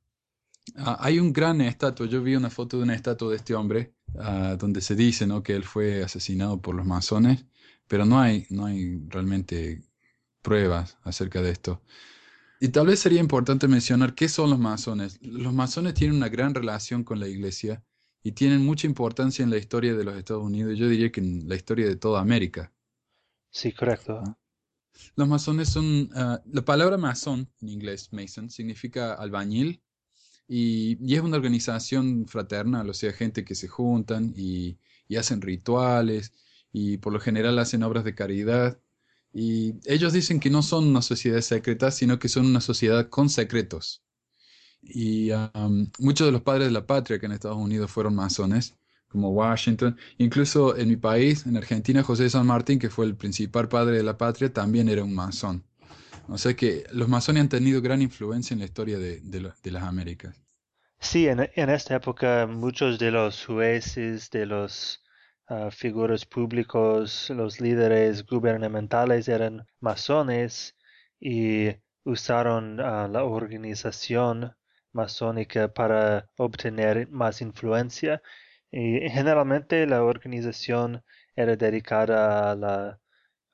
Ah, 0.77 0.99
hay 1.01 1.19
un 1.21 1.33
gran 1.33 1.61
estatua, 1.61 2.07
yo 2.07 2.23
vi 2.23 2.37
una 2.37 2.51
foto 2.51 2.79
de 2.79 2.85
una 2.85 2.95
estatua 2.95 3.31
de 3.31 3.37
este 3.37 3.55
hombre, 3.55 3.95
ah, 4.19 4.57
donde 4.59 4.81
se 4.81 4.97
dice, 4.97 5.27
¿no? 5.27 5.43
que 5.43 5.55
él 5.55 5.65
fue 5.65 6.03
asesinado 6.05 6.61
por 6.61 6.75
los 6.75 6.87
masones, 6.87 7.45
pero 7.89 8.05
no 8.05 8.21
hay, 8.21 8.47
no 8.51 8.67
hay 8.67 9.01
realmente 9.09 9.83
pruebas 10.43 10.99
acerca 11.03 11.43
de 11.43 11.51
esto. 11.51 11.83
Y 12.61 12.69
tal 12.69 12.87
vez 12.87 13.01
sería 13.01 13.21
importante 13.21 13.69
mencionar 13.69 14.15
qué 14.15 14.29
son 14.29 14.51
los 14.51 14.59
masones. 14.59 15.19
Los 15.23 15.53
masones 15.53 15.95
tienen 15.95 16.17
una 16.17 16.29
gran 16.29 16.55
relación 16.55 17.05
con 17.05 17.21
la 17.21 17.29
iglesia 17.29 17.85
y 18.23 18.33
tienen 18.33 18.65
mucha 18.65 18.87
importancia 18.87 19.43
en 19.43 19.51
la 19.51 19.59
historia 19.59 19.95
de 19.95 20.05
los 20.05 20.17
Estados 20.17 20.43
Unidos, 20.43 20.77
yo 20.79 20.89
diría 20.89 21.13
que 21.13 21.21
en 21.21 21.49
la 21.49 21.55
historia 21.55 21.87
de 21.87 21.97
toda 21.97 22.21
América. 22.21 22.73
Sí, 23.51 23.73
correcto. 23.73 24.21
¿no? 24.21 24.39
Los 25.15 25.29
masones 25.29 25.69
son, 25.69 26.11
ah, 26.15 26.43
la 26.47 26.65
palabra 26.65 26.97
masón 26.97 27.51
en 27.61 27.69
inglés, 27.69 28.13
mason, 28.13 28.51
significa 28.51 29.15
albañil 29.15 29.83
y, 30.49 30.99
y 31.01 31.15
es 31.17 31.21
una 31.23 31.37
organización 31.37 32.27
fraternal, 32.27 32.89
o 32.89 32.95
sea, 32.95 33.13
gente 33.13 33.45
que 33.45 33.55
se 33.55 33.69
juntan 33.69 34.33
y, 34.37 34.79
y 35.09 35.17
hacen 35.17 35.41
rituales 35.41 36.33
y 36.73 36.99
por 36.99 37.13
lo 37.13 37.21
general 37.21 37.59
hacen 37.59 37.83
obras 37.83 38.05
de 38.05 38.15
caridad. 38.15 38.79
Y 39.33 39.75
ellos 39.85 40.13
dicen 40.13 40.41
que 40.41 40.51
no 40.51 40.63
son 40.63 40.87
una 40.87 41.03
sociedad 41.03 41.41
secreta, 41.41 41.91
sino 41.91 42.19
que 42.19 42.29
son 42.29 42.47
una 42.47 42.61
sociedad 42.61 43.09
con 43.09 43.29
secretos. 43.29 44.03
Y 44.83 45.31
muchos 45.99 46.27
de 46.27 46.33
los 46.33 46.43
padres 46.43 46.69
de 46.69 46.73
la 46.73 46.87
patria 46.87 47.19
que 47.19 47.27
en 47.27 47.33
Estados 47.33 47.59
Unidos 47.59 47.91
fueron 47.91 48.15
masones, 48.15 48.77
como 49.09 49.31
Washington, 49.31 49.97
incluso 50.19 50.77
en 50.77 50.89
mi 50.89 50.97
país, 50.97 51.47
en 51.47 51.57
Argentina, 51.57 52.03
José 52.03 52.29
San 52.29 52.47
Martín, 52.47 52.79
que 52.79 52.91
fue 52.91 53.07
el 53.07 53.17
principal 53.17 53.69
padre 53.69 53.97
de 53.97 54.03
la 54.03 54.19
patria, 54.19 54.53
también 54.53 54.89
era 54.89 55.05
un 55.05 55.15
masón. 55.15 55.65
O 56.29 56.39
sea 56.39 56.55
que 56.55 56.85
los 56.93 57.09
masones 57.09 57.43
han 57.43 57.49
tenido 57.49 57.81
gran 57.81 58.03
influencia 58.03 58.55
en 58.55 58.61
la 58.61 58.65
historia 58.65 58.99
de, 58.99 59.21
de, 59.21 59.71
las 59.71 59.83
Américas. 59.85 60.37
Sí, 60.99 61.29
en, 61.29 61.41
esta 61.41 61.97
época 61.97 62.47
muchos 62.47 62.99
de 62.99 63.11
los 63.11 63.45
jueces, 63.45 64.31
de 64.31 64.47
los 64.47 65.03
uh, 65.49 65.71
figuras 65.71 66.25
públicos, 66.25 67.31
los 67.31 67.61
líderes 67.61 68.25
gubernamentales 68.27 69.29
eran 69.29 69.67
masones 69.81 70.77
y 71.21 71.69
usaron 72.05 72.81
uh, 72.81 73.09
la 73.09 73.25
organización 73.25 74.55
masónica 74.93 75.73
para 75.73 76.29
obtener 76.37 77.09
más 77.11 77.41
influencia 77.43 78.23
y 78.71 79.09
generalmente 79.11 79.87
la 79.87 80.03
organización 80.03 81.03
era 81.35 81.57
dedicada 81.57 82.51
a 82.53 82.57
la, 82.57 83.01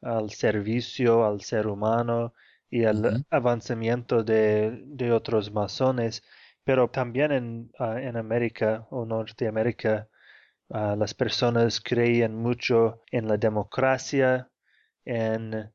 al 0.03 0.31
servicio 0.31 1.25
al 1.27 1.41
ser 1.43 1.67
humano 1.67 2.35
y 2.71 2.85
al 2.85 3.05
uh 3.05 3.09
-huh. 3.11 3.25
avanzamiento 3.31 4.25
de, 4.25 4.83
de, 4.87 5.13
otros 5.13 5.53
masones, 5.53 6.23
pero 6.65 6.89
también 6.89 7.33
en, 7.33 7.71
uh, 7.79 7.99
en 7.99 8.17
América 8.17 8.87
o 8.91 9.05
Norteamérica 9.05 10.09
uh, 10.69 10.97
las 10.97 11.15
personas 11.15 11.81
creían 11.81 12.35
mucho 12.35 13.03
en 13.11 13.29
la 13.29 13.37
democracia, 13.37 14.49
en 15.05 15.71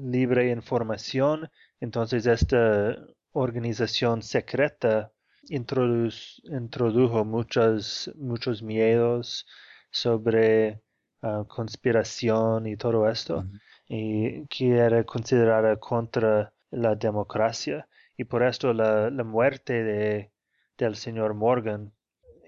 libre 0.00 0.50
información, 0.50 1.50
entonces 1.80 2.26
esta 2.26 2.96
organización 3.32 4.22
secreta 4.22 5.12
introdujo 5.48 7.24
muchos, 7.24 8.10
muchos 8.16 8.62
miedos 8.62 9.46
sobre 9.90 10.80
uh, 11.22 11.44
conspiración 11.46 12.66
y 12.66 12.76
todo 12.76 13.08
esto, 13.08 13.42
-huh. 13.42 13.60
y 13.88 14.46
que 14.48 14.76
era 14.76 15.04
considerada 15.04 15.76
contra 15.76 16.52
la 16.70 16.94
democracia. 16.94 17.86
Y 18.16 18.24
por 18.24 18.42
esto 18.42 18.72
la, 18.72 19.10
la 19.10 19.24
muerte 19.24 19.82
de, 19.82 20.30
del 20.78 20.94
señor 20.96 21.34
Morgan 21.34 21.92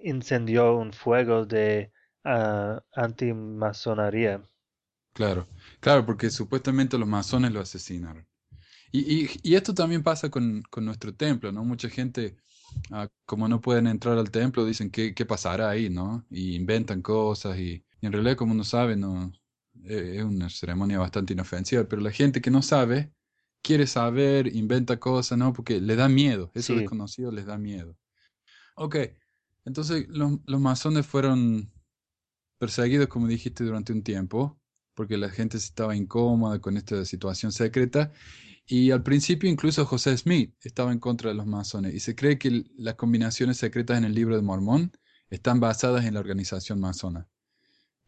incendió 0.07 0.77
un 0.77 0.93
fuego 0.93 1.45
de 1.45 1.93
uh, 2.25 2.79
antimasonería. 2.95 4.49
Claro, 5.13 5.47
claro, 5.81 6.05
porque 6.07 6.31
supuestamente 6.31 6.99
los 6.99 7.09
masones 7.09 7.53
lo 7.53 7.61
asesinaron. 7.61 8.27
Y, 8.93 9.01
y, 9.01 9.31
y, 9.43 9.55
esto 9.57 9.75
también 9.75 10.03
pasa 10.03 10.31
con, 10.31 10.63
con, 10.71 10.85
nuestro 10.85 11.15
templo, 11.15 11.51
¿no? 11.51 11.65
Mucha 11.65 11.89
gente, 11.89 12.37
ah, 12.93 13.09
como 13.25 13.49
no 13.49 13.61
pueden 13.61 13.89
entrar 13.89 14.17
al 14.17 14.31
templo, 14.31 14.65
dicen 14.65 14.91
qué, 14.91 15.15
qué 15.15 15.27
pasará 15.27 15.71
ahí, 15.71 15.91
¿no? 15.91 16.25
Y 16.31 16.55
inventan 16.55 17.03
cosas 17.03 17.59
y, 17.59 17.85
y 18.01 18.07
en 18.07 18.13
realidad, 18.13 18.37
como 18.37 18.53
uno 18.53 18.65
sabe, 18.65 18.97
no, 18.97 19.33
eh, 19.85 20.17
es 20.19 20.25
una 20.25 20.49
ceremonia 20.49 20.99
bastante 20.99 21.33
inofensiva, 21.33 21.85
pero 21.85 22.01
la 22.01 22.13
gente 22.13 22.41
que 22.41 22.51
no 22.51 22.63
sabe, 22.63 23.13
quiere 23.63 23.87
saber, 23.87 24.55
inventa 24.55 24.99
cosas, 24.99 25.37
¿no? 25.37 25.53
Porque 25.53 25.81
le 25.81 25.97
da 25.97 26.09
miedo, 26.09 26.53
eso 26.55 26.73
sí. 26.75 26.79
desconocido 26.79 27.33
les 27.33 27.47
da 27.47 27.59
miedo. 27.59 27.97
Ok, 28.77 28.97
entonces 29.67 30.07
los, 30.09 30.39
los 30.47 30.61
masones 30.61 31.07
fueron 31.07 31.71
perseguidos, 32.59 33.09
como 33.09 33.27
dijiste, 33.27 33.65
durante 33.65 33.93
un 33.93 34.03
tiempo, 34.03 34.59
porque 34.95 35.19
la 35.19 35.29
gente 35.29 35.59
estaba 35.59 35.95
incómoda 35.95 36.59
con 36.61 36.79
esta 36.79 37.05
situación 37.05 37.53
secreta 37.53 38.13
y 38.67 38.91
al 38.91 39.03
principio 39.03 39.49
incluso 39.49 39.87
José 39.87 40.17
Smith 40.17 40.53
estaba 40.61 40.91
en 40.91 40.99
contra 40.99 41.31
de 41.31 41.37
los 41.37 41.47
masones 41.47 41.95
y 41.95 42.01
se 42.01 42.17
cree 42.17 42.39
que 42.39 42.65
las 42.77 42.95
combinaciones 42.95 43.59
secretas 43.59 43.99
en 43.99 44.05
el 44.05 44.15
libro 44.15 44.35
de 44.37 44.43
Mormón 44.43 44.93
están 45.31 45.61
basadas 45.61 46.05
en 46.05 46.15
la 46.15 46.21
organización 46.21 46.81
masona. 46.81 47.29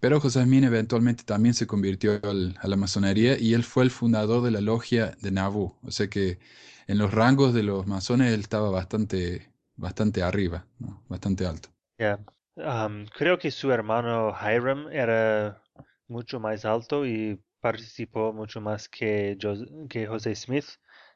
Pero 0.01 0.21
José 0.21 0.43
Smith 0.45 0.65
eventualmente 0.65 1.25
también 1.25 1.55
se 1.55 1.67
convirtió 1.67 2.21
a 2.23 2.69
la 2.69 2.77
masonería 2.77 3.39
y 3.39 3.55
él 3.55 3.65
fue 3.65 3.85
el 3.85 3.91
fundador 3.91 4.43
de 4.43 4.53
la 4.53 4.61
logia 4.61 5.17
de 5.21 5.31
Nauvoo. 5.31 5.79
O 5.83 5.91
sea 5.91 6.09
que 6.09 6.39
en 6.87 6.99
los 6.99 7.13
rangos 7.13 7.53
de 7.55 7.63
los 7.65 7.87
masones 7.87 8.33
él 8.33 8.41
estaba 8.41 8.71
bastante, 8.71 9.53
bastante 9.79 10.23
arriba, 10.23 10.67
¿no? 10.79 11.03
bastante 11.09 11.47
alto. 11.47 11.71
Yeah. 11.99 12.19
Um, 12.57 13.07
creo 13.07 13.39
que 13.39 13.51
su 13.51 13.71
hermano 13.71 14.35
Hiram 14.35 14.89
era 14.91 15.63
mucho 16.09 16.41
más 16.41 16.65
alto 16.65 17.07
y 17.07 17.41
participó 17.61 18.33
mucho 18.33 18.61
más 18.61 18.89
que, 18.89 19.39
Jos 19.41 19.65
que 19.89 20.07
José 20.07 20.35
Smith. 20.35 20.67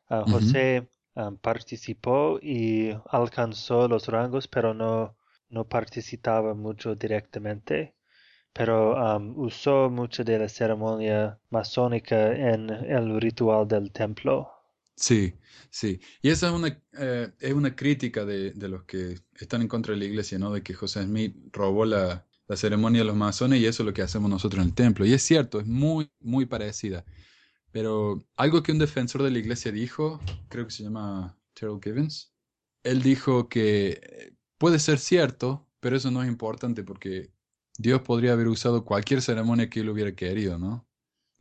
Uh, 0.08 0.30
José 0.30 0.88
uh 1.14 1.20
-huh. 1.20 1.28
um, 1.28 1.36
participó 1.38 2.38
y 2.40 2.90
alcanzó 3.10 3.88
los 3.88 4.06
rangos, 4.08 4.46
pero 4.46 4.72
no, 4.74 5.16
no 5.48 5.64
participaba 5.68 6.54
mucho 6.54 6.94
directamente. 6.94 7.94
Pero 8.52 8.94
um, 8.94 9.38
usó 9.38 9.90
mucho 9.90 10.24
de 10.24 10.38
la 10.38 10.48
ceremonia 10.48 11.38
masónica 11.50 12.32
en 12.32 12.70
el 12.70 13.20
ritual 13.20 13.66
del 13.66 13.90
templo. 13.90 14.52
Sí, 15.02 15.34
sí. 15.70 16.00
Y 16.22 16.30
esa 16.30 16.46
es 16.48 16.52
una, 16.52 16.80
eh, 16.92 17.32
es 17.40 17.52
una 17.52 17.74
crítica 17.74 18.24
de, 18.24 18.52
de, 18.52 18.68
los 18.68 18.84
que 18.84 19.18
están 19.34 19.60
en 19.60 19.66
contra 19.68 19.92
de 19.94 19.98
la 19.98 20.04
iglesia, 20.04 20.38
¿no? 20.38 20.52
De 20.52 20.62
que 20.62 20.74
José 20.74 21.02
Smith 21.02 21.36
robó 21.52 21.84
la, 21.84 22.24
la 22.46 22.56
ceremonia 22.56 23.00
de 23.00 23.06
los 23.06 23.16
masones 23.16 23.60
y 23.60 23.66
eso 23.66 23.82
es 23.82 23.86
lo 23.86 23.92
que 23.92 24.02
hacemos 24.02 24.30
nosotros 24.30 24.62
en 24.62 24.68
el 24.68 24.74
templo. 24.76 25.04
Y 25.04 25.12
es 25.12 25.22
cierto, 25.22 25.58
es 25.58 25.66
muy, 25.66 26.08
muy 26.20 26.46
parecida. 26.46 27.04
Pero 27.72 28.24
algo 28.36 28.62
que 28.62 28.70
un 28.72 28.78
defensor 28.78 29.24
de 29.24 29.32
la 29.32 29.38
iglesia 29.40 29.72
dijo, 29.72 30.20
creo 30.48 30.66
que 30.66 30.72
se 30.72 30.84
llama 30.84 31.36
Terrell 31.54 31.80
Givens, 31.82 32.32
él 32.84 33.02
dijo 33.02 33.48
que 33.48 34.34
puede 34.58 34.78
ser 34.78 34.98
cierto, 35.00 35.68
pero 35.80 35.96
eso 35.96 36.12
no 36.12 36.22
es 36.22 36.28
importante 36.28 36.84
porque 36.84 37.32
Dios 37.78 38.02
podría 38.02 38.34
haber 38.34 38.48
usado 38.48 38.84
cualquier 38.84 39.22
ceremonia 39.22 39.68
que 39.70 39.80
él 39.80 39.88
hubiera 39.90 40.14
querido, 40.14 40.58
¿no? 40.58 40.86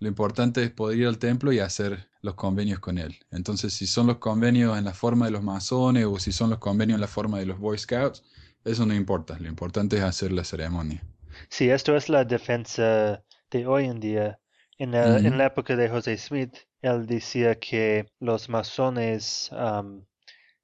Lo 0.01 0.07
importante 0.07 0.63
es 0.63 0.71
poder 0.71 0.97
ir 0.97 1.05
al 1.05 1.19
templo 1.19 1.53
y 1.53 1.59
hacer 1.59 2.09
los 2.23 2.33
convenios 2.33 2.79
con 2.79 2.97
él. 2.97 3.19
Entonces, 3.29 3.71
si 3.71 3.85
son 3.85 4.07
los 4.07 4.17
convenios 4.17 4.75
en 4.75 4.83
la 4.83 4.95
forma 4.95 5.25
de 5.25 5.31
los 5.31 5.43
masones 5.43 6.05
o 6.05 6.17
si 6.17 6.31
son 6.31 6.49
los 6.49 6.57
convenios 6.57 6.95
en 6.95 7.01
la 7.01 7.07
forma 7.07 7.37
de 7.37 7.45
los 7.45 7.59
Boy 7.59 7.77
Scouts, 7.77 8.23
eso 8.65 8.83
no 8.87 8.95
importa, 8.95 9.37
lo 9.39 9.47
importante 9.47 9.97
es 9.97 10.01
hacer 10.01 10.31
la 10.31 10.43
ceremonia. 10.43 11.03
Sí, 11.49 11.69
esto 11.69 11.95
es 11.95 12.09
la 12.09 12.25
defensa 12.25 13.23
de 13.51 13.67
hoy 13.67 13.85
en 13.85 13.99
día. 13.99 14.39
En, 14.79 14.91
la, 14.91 15.05
uh 15.05 15.09
-huh. 15.11 15.27
en 15.27 15.37
la 15.37 15.45
época 15.45 15.75
de 15.75 15.87
José 15.87 16.17
Smith, 16.17 16.55
él 16.81 17.05
decía 17.05 17.59
que 17.59 18.07
los 18.19 18.49
masones 18.49 19.51
um, 19.51 20.03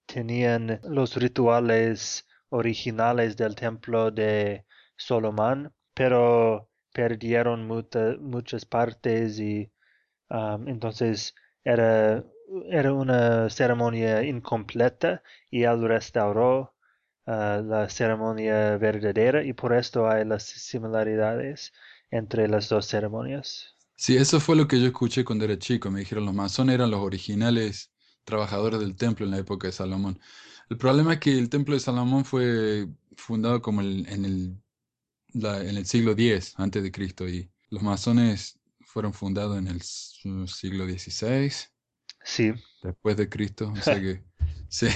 tenían 0.07 0.79
los 0.83 1.15
rituales 1.15 2.25
originales 2.49 3.37
del 3.37 3.53
templo 3.53 4.09
de 4.09 4.65
Solomón, 4.95 5.71
pero 5.93 6.71
perdieron 6.97 7.67
mucha, 7.67 8.15
muchas 8.19 8.65
partes 8.65 9.39
y 9.39 9.71
entonces 10.65 11.35
era, 11.63 12.23
era 12.69 12.93
una 12.93 13.49
ceremonia 13.49 14.23
incompleta 14.23 15.23
y 15.51 15.63
él 15.63 15.87
restauró 15.87 16.73
Uh, 17.27 17.61
la 17.61 17.89
ceremonia 17.89 18.77
verdadera 18.77 19.43
y 19.43 19.51
por 19.51 19.73
esto 19.73 20.09
hay 20.09 20.23
las 20.23 20.43
similaridades 20.43 21.73
entre 22.09 22.47
las 22.47 22.69
dos 22.69 22.87
ceremonias. 22.87 23.75
Sí, 23.97 24.15
eso 24.15 24.39
fue 24.39 24.55
lo 24.55 24.65
que 24.65 24.79
yo 24.79 24.87
escuché 24.87 25.25
cuando 25.25 25.43
era 25.43 25.59
chico. 25.59 25.91
Me 25.91 25.99
dijeron 25.99 26.25
los 26.25 26.33
masones 26.33 26.75
eran 26.75 26.89
los 26.89 27.01
originales 27.01 27.91
trabajadores 28.23 28.79
del 28.79 28.95
templo 28.95 29.25
en 29.25 29.31
la 29.31 29.39
época 29.39 29.67
de 29.67 29.73
Salomón. 29.73 30.21
El 30.69 30.77
problema 30.77 31.15
es 31.15 31.19
que 31.19 31.37
el 31.37 31.49
templo 31.49 31.73
de 31.73 31.81
Salomón 31.81 32.23
fue 32.23 32.87
fundado 33.17 33.61
como 33.61 33.81
en, 33.81 34.07
el, 34.23 34.55
la, 35.41 35.61
en 35.61 35.77
el 35.77 35.85
siglo 35.85 36.11
X 36.11 36.53
antes 36.57 36.83
de 36.83 36.91
Cristo 36.91 37.27
y 37.27 37.49
los 37.69 37.81
masones 37.81 38.59
fueron 38.85 39.13
fundados 39.13 39.57
en 39.57 39.67
el 39.67 39.81
siglo 39.81 40.85
XVI. 40.85 41.51
Sí. 42.23 42.53
Después 42.83 43.17
de 43.17 43.29
Cristo, 43.29 43.71
o 43.71 43.81
sea 43.81 43.99
que 43.99 44.23
sí. 44.69 44.87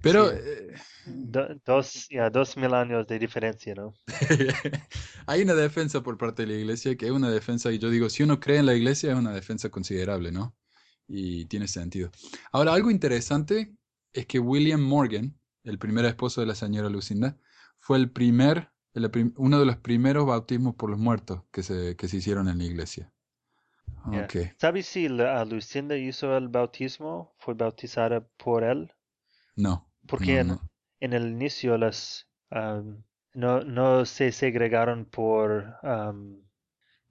Pero 0.00 0.30
sí. 0.30 0.36
Do, 1.06 1.48
dos, 1.64 2.06
ya, 2.10 2.30
dos 2.30 2.56
mil 2.56 2.74
años 2.74 3.06
de 3.06 3.18
diferencia, 3.18 3.74
¿no? 3.74 3.94
Hay 5.26 5.42
una 5.42 5.54
defensa 5.54 6.02
por 6.02 6.18
parte 6.18 6.42
de 6.42 6.52
la 6.52 6.58
iglesia 6.58 6.96
que 6.96 7.06
es 7.06 7.12
una 7.12 7.30
defensa, 7.30 7.72
y 7.72 7.78
yo 7.78 7.90
digo, 7.90 8.08
si 8.10 8.22
uno 8.22 8.38
cree 8.38 8.58
en 8.58 8.66
la 8.66 8.74
iglesia 8.74 9.12
es 9.12 9.18
una 9.18 9.32
defensa 9.32 9.70
considerable, 9.70 10.30
¿no? 10.30 10.54
y 11.08 11.46
tiene 11.46 11.66
sentido. 11.66 12.10
Ahora, 12.52 12.74
algo 12.74 12.90
interesante 12.90 13.74
es 14.12 14.26
que 14.26 14.38
William 14.38 14.80
Morgan, 14.80 15.36
el 15.64 15.78
primer 15.78 16.04
esposo 16.04 16.40
de 16.40 16.46
la 16.46 16.54
señora 16.54 16.90
Lucinda, 16.90 17.38
fue 17.78 17.96
el 17.96 18.10
primer, 18.10 18.70
el 18.98 19.32
uno 19.36 19.58
de 19.58 19.66
los 19.66 19.76
primeros 19.76 20.26
bautismos 20.26 20.74
por 20.74 20.90
los 20.90 20.98
muertos 20.98 21.42
que 21.50 21.62
se, 21.62 21.96
que 21.96 22.08
se 22.08 22.18
hicieron 22.18 22.48
en 22.48 22.58
la 22.58 22.64
iglesia. 22.64 23.12
Ok. 24.06 24.36
¿Sabes 24.58 24.86
si 24.86 25.08
la- 25.08 25.44
Lucinda 25.44 25.96
hizo 25.96 26.36
el 26.36 26.48
bautismo? 26.48 27.34
¿Fue 27.38 27.54
bautizada 27.54 28.20
por 28.36 28.62
él? 28.64 28.92
No. 29.56 29.90
Porque 30.06 30.34
no, 30.34 30.40
en, 30.40 30.48
no. 30.48 30.70
en 31.00 31.12
el 31.14 31.28
inicio 31.28 31.76
las 31.76 32.26
no, 33.34 33.60
no 33.62 34.04
se 34.06 34.32
segregaron 34.32 35.04
por, 35.04 35.74
am, 35.82 36.40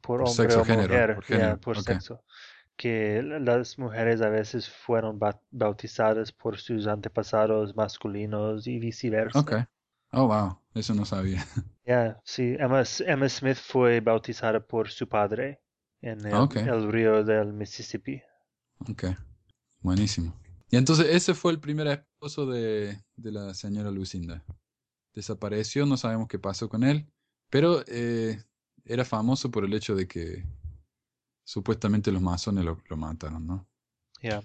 por 0.01 0.21
Por 0.21 0.29
hombre 0.29 0.43
sexo, 0.45 0.61
o 0.61 0.65
género, 0.65 1.15
mujer, 1.15 1.59
por 1.59 1.81
sexo. 1.81 2.23
Que 2.75 3.21
la- 3.23 3.39
las 3.39 3.77
mujeres 3.77 4.21
a 4.21 4.29
veces 4.29 4.69
fueron 4.69 5.19
ba- 5.19 5.41
bautizadas 5.51 6.31
por 6.31 6.57
sus 6.57 6.87
antepasados 6.87 7.75
masculinos 7.75 8.65
y 8.67 8.79
viceversa. 8.79 9.39
Ok. 9.39 9.53
Oh, 10.13 10.27
wow. 10.27 10.59
Eso 10.73 10.93
no 10.95 11.05
sabía. 11.05 11.45
Ya, 11.87 12.21
sí, 12.23 12.55
Emma, 12.59 12.83
Emma 12.99 13.29
Smith 13.29 13.57
fue 13.57 14.01
bautizada 14.01 14.59
por 14.59 14.89
su 14.89 15.07
padre 15.07 15.61
en 16.01 16.25
el, 16.25 16.33
Ok. 16.35 16.57
el 16.57 16.91
río 16.91 17.23
del 17.23 17.53
Mississippi. 17.53 18.21
Ok. 18.89 19.05
Buenísimo. 19.79 20.33
Y 20.69 20.75
entonces 20.75 21.07
ese 21.09 21.33
fue 21.33 21.51
el 21.53 21.59
primer 21.59 21.87
esposo 21.87 22.45
de, 22.45 23.01
de 23.15 23.31
la 23.31 23.53
señora 23.53 23.89
Lucinda. 23.89 24.43
Desapareció, 25.13 25.85
no 25.85 25.97
sabemos 25.97 26.27
qué 26.27 26.39
pasó 26.39 26.67
con 26.69 26.83
él, 26.83 27.07
pero 27.49 27.83
eh, 27.87 28.37
era 28.85 29.05
famoso 29.05 29.49
por 29.49 29.63
el 29.63 29.73
hecho 29.73 29.95
de 29.95 30.07
que 30.07 30.43
supuestamente 31.45 32.11
los 32.11 32.21
masones 32.21 32.65
lo, 32.65 32.81
lo 32.89 32.97
mataron, 32.97 33.47
¿no? 33.47 33.67
Ya. 34.21 34.43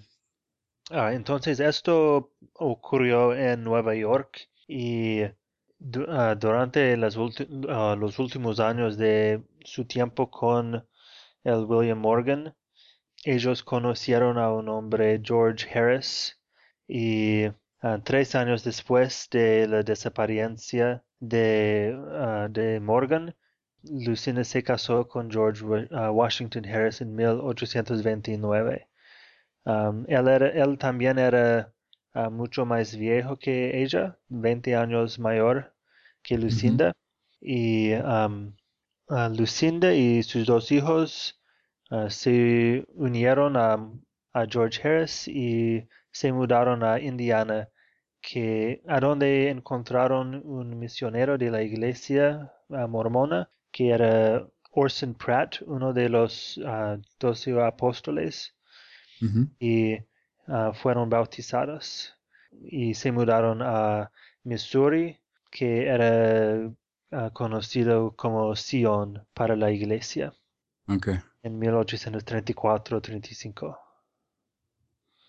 Ah, 0.91 1.13
entonces 1.13 1.59
esto 1.59 2.33
ocurrió 2.53 3.35
en 3.35 3.63
Nueva 3.63 3.95
York 3.95 4.49
y 4.67 5.21
ah, 5.23 5.35
durante 6.39 6.97
las 6.97 7.17
ah, 7.69 7.95
los 7.99 8.17
últimos 8.19 8.59
años 8.59 8.97
de 8.97 9.43
su 9.63 9.85
tiempo 9.85 10.29
con 10.31 10.85
el 11.43 11.65
William 11.65 11.99
Morgan, 11.99 12.55
ellos 13.25 13.63
conocieron 13.63 14.37
a 14.37 14.51
un 14.53 14.69
hombre, 14.69 15.21
George 15.23 15.67
Harris, 15.77 16.39
y 16.87 17.45
ah, 17.81 17.99
tres 18.03 18.35
años 18.35 18.63
después 18.63 19.27
de 19.31 19.67
la 19.67 19.83
desaparición 19.83 20.57
de, 21.19 21.97
ah, 22.13 22.47
de 22.51 22.79
Morgan, 22.79 23.35
Lucinda 23.83 24.43
se 24.43 24.63
casó 24.63 25.07
con 25.07 25.31
George 25.31 25.63
Wa- 25.65 25.87
ah, 25.91 26.11
Washington 26.11 26.65
Harris 26.65 27.01
en 27.01 27.15
1829. 27.15 28.87
Um, 29.65 30.05
él, 30.07 30.27
era, 30.27 30.49
él 30.49 30.77
también 30.77 31.19
era 31.19 31.73
ah, 32.13 32.29
mucho 32.29 32.65
más 32.65 32.95
viejo 32.95 33.37
que 33.37 33.81
ella, 33.83 34.17
20 34.29 34.75
años 34.75 35.19
mayor 35.19 35.72
que 36.23 36.37
Lucinda. 36.37 36.93
Y 37.39 37.93
um, 37.93 38.53
Lucinda 39.37 39.93
y 39.93 40.23
sus 40.23 40.45
dos 40.45 40.71
hijos 40.71 41.39
ah, 41.91 42.09
se 42.09 42.85
unieron 42.95 43.57
a, 43.57 43.75
a 44.33 44.45
George 44.49 44.81
Harris 44.81 45.27
y 45.27 45.87
se 46.11 46.31
mudaron 46.31 46.83
a 46.83 46.99
Indiana, 46.99 47.69
que, 48.21 48.81
a 48.87 48.99
donde 48.99 49.49
encontraron 49.49 50.41
un 50.45 50.79
misionero 50.79 51.37
de 51.37 51.51
la 51.51 51.61
iglesia 51.61 52.53
ah, 52.69 52.87
mormona, 52.87 53.49
que 53.71 53.89
era 53.89 54.47
Orson 54.71 55.13
Pratt, 55.13 55.61
uno 55.65 55.93
de 55.93 56.09
los 56.09 56.59
ah, 56.65 56.97
doce 57.19 57.59
apóstoles 57.61 58.55
y 59.59 59.97
fueron 60.73 61.09
bautizados 61.09 62.13
y 62.51 62.93
se 62.93 63.13
mudaron 63.13 63.61
a 63.61 64.11
Missouri, 64.43 65.22
que 65.53 65.87
era 65.87 66.69
ah, 67.11 67.29
conocido 67.33 68.13
como 68.17 68.53
Sion 68.57 69.25
para 69.33 69.55
la 69.55 69.71
iglesia 69.71 70.33
Ok. 70.87 71.07
en 71.43 71.59
1834-35. 71.59 73.77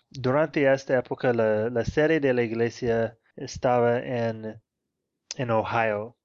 Durante 0.09 0.73
esta 0.73 0.97
época 0.97 1.31
la, 1.31 1.69
la 1.69 1.85
sede 1.85 2.19
de 2.19 2.33
la 2.33 2.41
iglesia 2.41 3.19
estaba 3.35 3.99
en, 3.99 4.59
en 5.37 5.51
Ohio, 5.51 6.17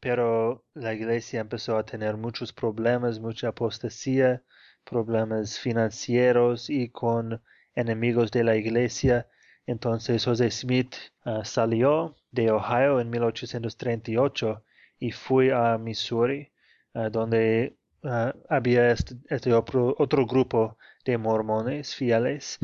pero 0.00 0.64
la 0.74 0.92
iglesia 0.94 1.40
empezó 1.40 1.78
a 1.78 1.84
tener 1.86 2.16
muchos 2.16 2.52
problemas, 2.52 3.20
mucha 3.20 3.48
apostasía, 3.48 4.42
problemas 4.84 5.58
financieros 5.58 6.68
y 6.70 6.90
con 6.90 7.42
enemigos 7.74 8.30
de 8.32 8.44
la 8.44 8.56
iglesia. 8.56 9.28
Entonces 9.66 10.24
José 10.24 10.50
Smith 10.50 10.94
ah, 11.24 11.44
salió 11.44 12.16
de 12.30 12.50
Ohio 12.50 13.00
en 13.00 13.10
1838 13.10 14.62
y 14.98 15.12
fue 15.12 15.52
a 15.52 15.78
Missouri, 15.78 16.52
ah, 16.94 17.08
donde 17.08 17.76
ah, 18.02 18.34
había 18.48 18.90
este, 18.90 19.16
este 19.28 19.52
otro, 19.52 19.94
otro 19.98 20.26
grupo 20.26 20.76
de 21.04 21.18
mormones 21.18 21.94
fieles. 21.94 22.58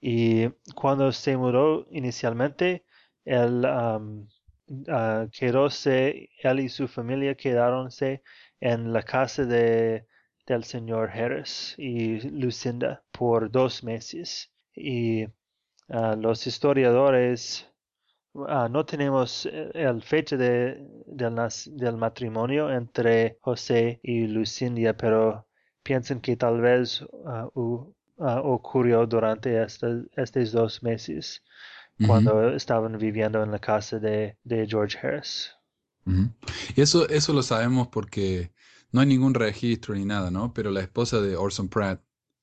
Y 0.00 0.48
cuando 0.74 1.10
se 1.12 1.36
mudó 1.36 1.86
inicialmente, 1.90 2.84
él 3.24 3.64
ah, 3.66 4.00
quedóse, 5.32 6.28
él 6.42 6.60
y 6.60 6.68
su 6.68 6.86
familia 6.86 7.34
quedaronse 7.34 8.22
en 8.60 8.92
la 8.92 9.02
casa 9.02 9.44
de, 9.44 10.06
del 10.46 10.64
señor 10.64 11.10
Harris 11.10 11.74
y 11.76 12.20
Lucinda 12.30 13.02
por 13.10 13.50
dos 13.50 13.82
meses. 13.82 14.52
Y 14.74 15.26
ah, 15.88 16.16
los 16.18 16.46
historiadores, 16.46 17.66
ah, 18.48 18.68
no 18.70 18.84
tenemos 18.84 19.46
eh, 19.46 19.70
el 19.74 20.02
fecha 20.02 20.36
de, 20.36 20.78
del, 21.06 21.96
matrimonio 21.96 22.72
entre 22.72 23.38
José 23.40 24.00
y 24.02 24.26
Lucinda, 24.26 24.96
pero 24.96 25.46
piensan 25.82 26.20
que 26.20 26.36
tal 26.36 26.60
vez 26.60 27.04
ah, 27.26 27.48
ocurrió 28.42 29.06
durante 29.06 29.62
estos 29.62 30.52
dos 30.52 30.82
meses 30.82 31.42
cuando 32.06 32.54
estaban 32.54 32.98
viviendo 32.98 33.42
en 33.42 33.50
la 33.50 33.58
casa 33.58 33.98
de, 33.98 34.36
de 34.44 34.66
George 34.66 34.98
Harris. 34.98 35.50
Y 36.76 36.80
eso, 36.80 37.08
eso 37.08 37.32
lo 37.32 37.42
sabemos 37.42 37.88
porque 37.88 38.52
no 38.92 39.00
hay 39.00 39.06
ningún 39.06 39.34
registro 39.34 39.94
ni 39.94 40.04
nada, 40.04 40.30
¿no? 40.30 40.52
Pero 40.54 40.70
la 40.70 40.80
esposa 40.80 41.20
de 41.20 41.36
Orson 41.36 41.68
Pratt 41.68 42.00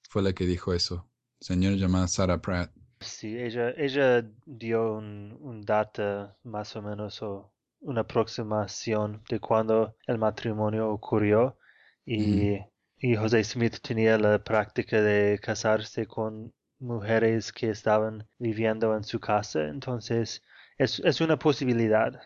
fue 0.10 0.22
la 0.22 0.34
que 0.34 0.46
dijo 0.46 0.74
eso. 0.74 1.10
Señora 1.40 1.76
llamada 1.76 2.08
Sarah 2.08 2.42
Pratt. 2.42 2.72
Sí, 3.04 3.38
ella, 3.38 3.72
ella 3.78 4.24
dio 4.46 4.96
un, 4.96 5.38
un 5.42 5.62
data 5.62 6.36
más 6.44 6.76
o 6.76 6.82
menos 6.82 7.22
o 7.22 7.52
una 7.82 8.02
aproximación 8.02 9.22
de 9.30 9.40
cuando 9.40 9.96
el 10.08 10.18
matrimonio 10.18 10.90
ocurrió 10.90 11.58
y, 12.06 12.58
y 12.98 13.16
José 13.16 13.44
Smith 13.44 13.80
tenía 13.82 14.18
la 14.18 14.44
práctica 14.44 15.02
de 15.02 15.40
casarse 15.42 16.08
con 16.08 16.54
mujeres 16.80 17.52
que 17.52 17.70
estaban 17.70 18.28
viviendo 18.40 18.96
en 18.96 19.04
su 19.04 19.20
casa, 19.20 19.66
entonces 19.68 20.42
es, 20.78 21.00
es 21.00 21.22
una 21.22 21.38
posibilidad 21.38 22.22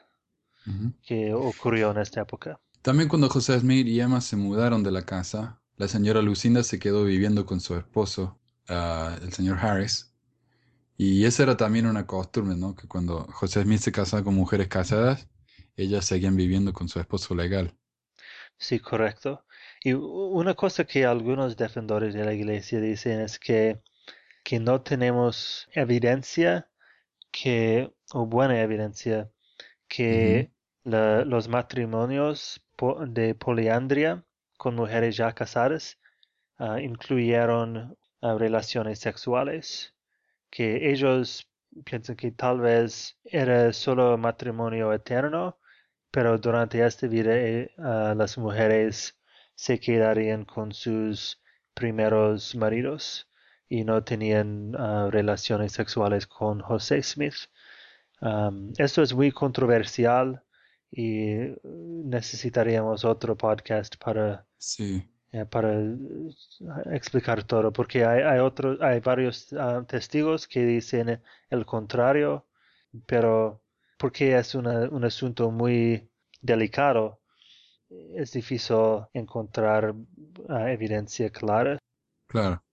que 1.01 1.33
ocurrió 1.33 1.91
en 1.91 1.99
esta 1.99 2.21
época. 2.21 2.59
También 2.81 3.07
cuando 3.07 3.29
José 3.29 3.59
Smith 3.59 3.87
y 3.87 4.01
Emma 4.01 4.19
se 4.21 4.35
mudaron 4.35 4.83
de 4.83 4.91
la 4.91 5.03
casa, 5.03 5.61
la 5.77 5.87
señora 5.87 6.21
Lucinda 6.21 6.63
se 6.63 6.77
quedó 6.79 7.05
viviendo 7.05 7.45
con 7.45 7.61
su 7.61 7.75
esposo, 7.75 8.37
ah, 8.67 9.17
el 9.21 9.31
señor 9.31 9.59
Harris. 9.59 10.13
Y 10.97 11.25
esa 11.25 11.43
era 11.43 11.57
también 11.57 11.87
una 11.87 12.05
costumbre, 12.07 12.55
¿no? 12.55 12.75
Que 12.75 12.87
cuando 12.87 13.25
José 13.31 13.63
Smith 13.63 13.79
se 13.79 13.91
casaba 13.91 14.23
con 14.23 14.35
mujeres 14.35 14.67
casadas, 14.67 15.27
ellas 15.75 16.05
seguían 16.05 16.35
viviendo 16.35 16.73
con 16.73 16.87
su 16.89 16.99
esposo 16.99 17.33
legal. 17.35 17.75
Sí, 18.57 18.79
correcto. 18.79 19.45
Y 19.83 19.93
una 19.93 20.53
cosa 20.55 20.85
que 20.85 21.05
algunos 21.05 21.55
defensores 21.57 22.13
de 22.13 22.25
la 22.25 22.33
iglesia 22.33 22.79
dicen 22.79 23.21
es 23.21 23.39
que, 23.39 23.81
que 24.43 24.59
no 24.59 24.81
tenemos 24.83 25.69
evidencia 25.73 26.69
que, 27.31 27.93
o 28.13 28.25
buena 28.27 28.61
evidencia, 28.61 29.31
que 29.89 30.51
la- 30.83 31.25
los 31.25 31.47
matrimonios 31.49 32.61
de 33.09 33.35
poliandria 33.35 34.25
con 34.57 34.75
mujeres 34.75 35.17
ya 35.17 35.33
casadas 35.33 35.99
ah, 36.59 36.81
incluyeron 36.81 37.97
ah, 38.21 38.35
relaciones 38.39 38.99
sexuales, 38.99 39.95
que 40.49 40.91
ellos 40.91 41.49
piensan 41.85 42.15
que 42.15 42.31
tal 42.31 42.59
vez 42.59 43.17
era 43.25 43.71
solo 43.73 44.17
matrimonio 44.17 44.93
eterno, 44.93 45.59
pero 46.11 46.37
durante 46.37 46.85
esta 46.85 47.07
vida 47.07 47.33
ah, 47.77 48.13
las 48.15 48.37
mujeres 48.37 49.17
se 49.55 49.79
quedarían 49.79 50.45
con 50.45 50.71
sus 50.71 51.41
primeros 51.73 52.55
maridos 52.55 53.29
y 53.69 53.83
no 53.83 54.03
tenían 54.03 54.73
ah, 54.77 55.09
relaciones 55.11 55.73
sexuales 55.73 56.27
con 56.27 56.61
José 56.61 57.01
Smith. 57.03 57.35
Esto 58.77 59.03
es 59.03 59.13
muy 59.13 59.31
controversial 59.31 60.43
y 60.89 61.35
necesitaríamos 61.63 63.05
otro 63.05 63.37
podcast 63.37 63.95
para 63.97 64.47
Sí. 64.57 65.07
Eh, 65.31 65.45
para 65.45 65.73
explicar 66.91 67.43
todo, 67.43 67.71
porque 67.73 68.05
hay, 68.05 68.21
hay, 68.21 68.39
hay 68.81 68.99
varios 69.01 69.51
uh, 69.51 69.83
testigos 69.85 70.47
que 70.47 70.65
dicen 70.65 71.21
el 71.49 71.65
contrario, 71.65 72.45
pero 73.05 73.61
porque 73.97 74.37
es 74.37 74.55
una, 74.55 74.87
un 74.89 75.03
asunto 75.03 75.51
muy 75.51 76.09
delicado, 76.41 77.19
es 78.15 78.31
difícil 78.31 79.05
encontrar 79.13 79.93
uh, 79.93 80.67
evidencia 80.67 81.29
clara. 81.29 81.77
Claro. 82.27 82.63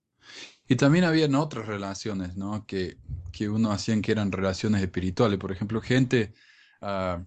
Y 0.66 0.76
también 0.76 1.04
habían 1.04 1.34
otras 1.34 1.66
relaciones, 1.66 2.36
¿no? 2.36 2.64
Que, 2.66 2.96
que 3.32 3.48
uno 3.48 3.70
hacían 3.72 4.00
que 4.00 4.12
eran 4.12 4.32
relaciones 4.32 4.82
espirituales. 4.82 5.38
Por 5.38 5.52
ejemplo, 5.52 5.80
gente, 5.80 6.32
uh, 6.80 7.22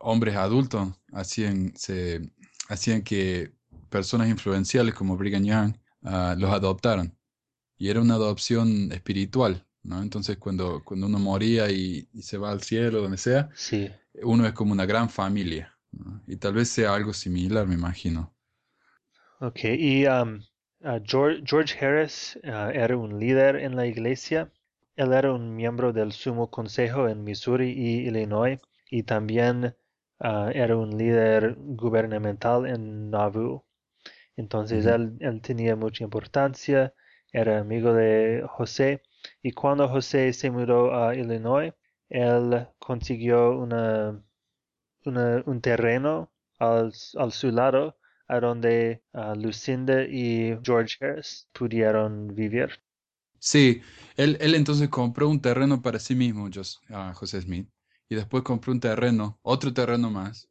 hombres 0.00 0.36
adultos, 0.36 0.88
hacían, 1.12 1.76
se, 1.76 2.32
hacían 2.68 3.02
que 3.02 3.57
personas 3.88 4.28
influenciales 4.28 4.94
como 4.94 5.16
Brigham 5.16 5.44
Young 5.44 5.76
los 6.38 6.50
adoptaran. 6.52 7.16
Y 7.78 7.88
era 7.90 8.00
una 8.00 8.14
adopción 8.14 8.92
espiritual, 8.92 9.66
¿no? 9.82 10.02
Entonces 10.02 10.38
cuando, 10.38 10.82
cuando 10.84 11.06
uno 11.06 11.18
moría 11.18 11.70
y, 11.70 12.08
y 12.12 12.22
se 12.22 12.38
va 12.38 12.50
al 12.50 12.62
cielo, 12.62 13.00
donde 13.02 13.18
sea, 13.18 13.50
Sí, 13.52 13.90
uno 14.22 14.46
es 14.46 14.52
como 14.54 14.72
una 14.72 14.86
gran 14.86 15.10
familia. 15.10 15.78
¿no? 15.92 16.22
Y 16.26 16.36
tal 16.36 16.54
vez 16.54 16.68
sea 16.70 16.94
algo 16.94 17.12
similar, 17.12 17.66
me 17.66 17.74
imagino. 17.74 18.34
ok. 19.40 19.58
Y 19.64 20.06
um, 20.06 20.40
uh, 20.84 21.00
George, 21.04 21.42
George 21.44 21.74
Harris 21.84 22.38
uh, 22.44 22.70
era 22.72 22.96
un 22.96 23.18
líder 23.18 23.56
en 23.56 23.76
la 23.76 23.86
iglesia. 23.86 24.52
Él 24.96 25.12
era 25.12 25.32
un 25.32 25.54
miembro 25.56 25.92
del 25.92 26.12
Sumo 26.12 26.50
Consejo 26.50 27.08
en 27.08 27.24
Missouri 27.24 27.70
y 27.70 28.06
Illinois. 28.08 28.58
Y 28.90 29.02
también 29.04 29.76
uh, 30.20 30.48
era 30.52 30.76
un 30.76 30.96
líder 30.98 31.56
gubernamental 31.58 32.66
en 32.66 33.10
Nauvoo. 33.10 33.64
Entonces 34.38 34.86
él, 34.86 35.18
él 35.20 35.42
tenía 35.42 35.76
mucha 35.76 36.04
importancia, 36.04 36.94
era 37.32 37.58
amigo 37.60 37.92
de 37.92 38.44
José. 38.48 39.02
Y 39.42 39.52
cuando 39.52 39.88
José 39.88 40.32
se 40.32 40.50
mudó 40.50 40.94
a 40.96 41.14
Illinois, 41.14 41.74
él 42.08 42.66
consiguió 42.78 43.52
una, 43.58 44.22
una- 45.06 45.42
un 45.46 45.60
terreno 45.60 46.32
al, 46.60 46.92
al 47.16 47.32
su 47.32 47.50
lado 47.50 47.98
a 48.28 48.40
donde 48.40 49.02
Lucinda 49.36 50.04
y 50.04 50.56
George 50.64 50.96
Harris 51.04 51.48
pudieron 51.52 52.28
vivir. 52.34 52.70
Sí, 53.40 53.82
él, 54.16 54.36
él 54.40 54.54
entonces 54.54 54.88
compró 54.88 55.28
un 55.28 55.40
terreno 55.40 55.80
para 55.82 55.98
sí 55.98 56.14
mismo, 56.14 56.48
ah, 56.90 57.12
José 57.14 57.40
Smith, 57.40 57.68
y 58.08 58.14
después 58.16 58.42
compró 58.44 58.72
un 58.72 58.80
terreno, 58.80 59.38
otro 59.42 59.72
terreno 59.72 60.10
más. 60.10 60.48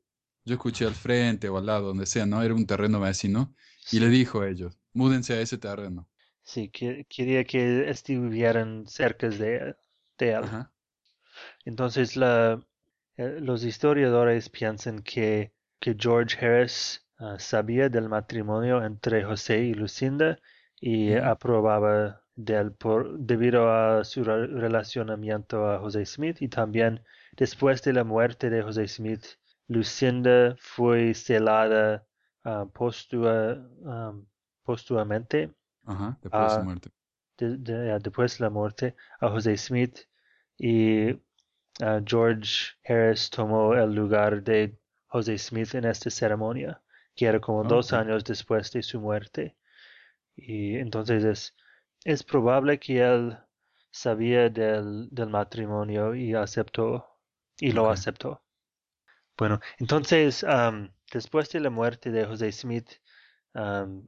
Yo 0.47 0.55
escuché 0.55 0.85
al 0.85 0.95
frente 0.95 1.47
o 1.49 1.57
al 1.59 1.65
lado, 1.67 1.87
donde 1.89 2.05
sea, 2.07 2.25
¿no? 2.25 2.41
Era 2.41 2.55
un 2.55 2.65
terreno 2.65 2.99
vecino, 2.99 3.53
y 3.91 3.99
le 3.99 4.09
dijo 4.09 4.41
a 4.41 4.49
ellos, 4.49 4.77
múdense 4.93 5.33
a 5.33 5.41
ese 5.41 5.57
terreno. 5.59 6.07
sí, 6.43 6.69
que- 6.69 7.05
quería 7.09 7.43
que 7.43 7.89
estuvieran 7.89 8.87
cerca 8.87 9.29
de, 9.29 9.75
de 10.17 10.31
él. 10.31 10.45
Ajá, 10.45 10.71
Entonces 11.65 12.15
la, 12.15 12.59
eh, 13.17 13.37
los 13.41 13.63
historiadores 13.63 14.49
piensan 14.49 15.01
que, 15.03 15.53
que 15.79 15.95
George 15.99 16.37
Harris 16.45 17.05
ah, 17.19 17.37
sabía 17.39 17.89
del 17.89 18.09
matrimonio 18.09 18.83
entre 18.83 19.23
José 19.23 19.59
y 19.59 19.73
Lucinda 19.75 20.39
y 20.79 21.13
aprobaba 21.15 22.23
de 22.35 22.55
él 22.55 22.71
por, 22.71 23.19
debido 23.19 23.71
a 23.71 24.03
su 24.03 24.23
re- 24.23 24.47
relacionamiento 24.47 25.69
a 25.69 25.79
José 25.79 26.05
Smith 26.07 26.37
y 26.41 26.47
también 26.49 27.03
después 27.35 27.83
de 27.83 27.93
la 27.93 28.03
muerte 28.03 28.49
de 28.49 28.61
José 28.63 28.87
Smith, 28.87 29.23
Lucinda 29.67 30.55
fue 30.59 31.13
celada 31.13 32.05
ah, 32.43 32.65
postua- 32.73 33.69
ah, 33.85 34.13
póstumamente 34.63 35.53
ajá, 35.85 36.19
después 36.21 36.43
de 36.43 36.49
su 36.49 36.61
a- 36.61 36.61
muerte. 36.61 36.91
de- 37.37 37.57
de- 37.57 37.91
ah, 37.93 37.99
después 37.99 38.37
de 38.37 38.43
la 38.45 38.49
muerte 38.49 38.95
a 39.21 39.29
José 39.29 39.57
Smith 39.57 39.99
y 40.57 41.19
Ah, 41.81 42.01
George 42.05 42.75
Harris 42.87 43.29
tomó 43.31 43.73
el 43.75 43.93
lugar 43.95 44.43
de 44.43 44.77
José 45.07 45.37
Smith 45.39 45.75
en 45.75 45.85
esta 45.85 46.09
ceremonia, 46.11 46.81
que 47.15 47.25
era 47.27 47.39
como 47.41 47.63
dos 47.65 47.91
Ok, 47.91 47.93
años 47.93 48.23
después 48.25 48.71
de 48.73 48.83
su 48.83 48.99
muerte. 49.01 49.57
Y 50.37 50.77
entonces 50.77 51.23
es, 51.25 51.55
es 52.05 52.23
probable 52.23 52.79
que 52.79 53.01
él 53.01 53.37
sabía 53.91 54.49
del, 54.49 55.09
del 55.11 55.29
matrimonio 55.29 56.15
y 56.15 56.33
aceptó, 56.33 57.05
y 57.59 57.71
lo 57.73 57.89
aceptó. 57.89 58.41
Bueno, 59.37 59.59
entonces, 59.79 60.43
am, 60.43 60.91
después 61.13 61.49
de 61.51 61.59
la 61.59 61.69
muerte 61.69 62.11
de 62.11 62.25
José 62.25 62.51
Smith, 62.51 62.89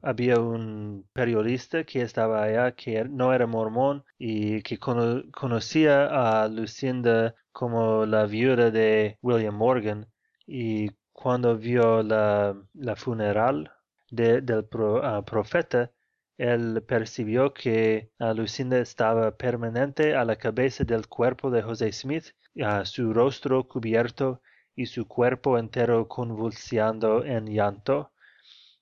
había 0.02 0.38
un 0.40 1.08
periodista 1.12 1.84
que 1.84 2.02
estaba 2.02 2.42
allá 2.44 2.72
que 2.74 2.98
er- 3.00 3.10
no 3.10 3.32
era 3.34 3.46
mormón 3.46 4.04
y 4.18 4.62
que 4.62 4.78
cono- 4.78 5.22
conocía 5.32 6.06
a 6.44 6.48
Lucinda 6.48 7.34
como 7.52 8.06
la 8.06 8.26
viuda 8.26 8.70
de 8.70 9.18
William 9.22 9.54
Morgan 9.56 10.06
y 10.46 10.90
cuando 11.12 11.56
vio 11.58 12.02
la, 12.02 12.56
funeral 12.96 13.70
de- 14.10 14.40
del 14.42 14.64
pro- 14.66 15.04
ah, 15.04 15.24
profeta, 15.24 15.90
él 16.38 16.82
percibió 16.86 17.52
que 17.54 18.10
ah, 18.18 18.32
Lucinda 18.34 18.78
estaba 18.78 19.36
permanente 19.36 20.14
a 20.16 20.24
la 20.24 20.36
cabeza 20.36 20.84
del 20.84 21.06
cuerpo 21.08 21.50
de 21.50 21.62
José 21.62 21.92
Smith, 21.92 22.26
ah, 22.62 22.84
su 22.84 23.12
rostro 23.12 23.66
cubierto 23.68 24.40
y 24.80 24.86
su 24.86 25.06
cuerpo 25.06 25.58
entero 25.58 26.08
convulsionando 26.08 27.22
en 27.24 27.46
llanto. 27.46 28.12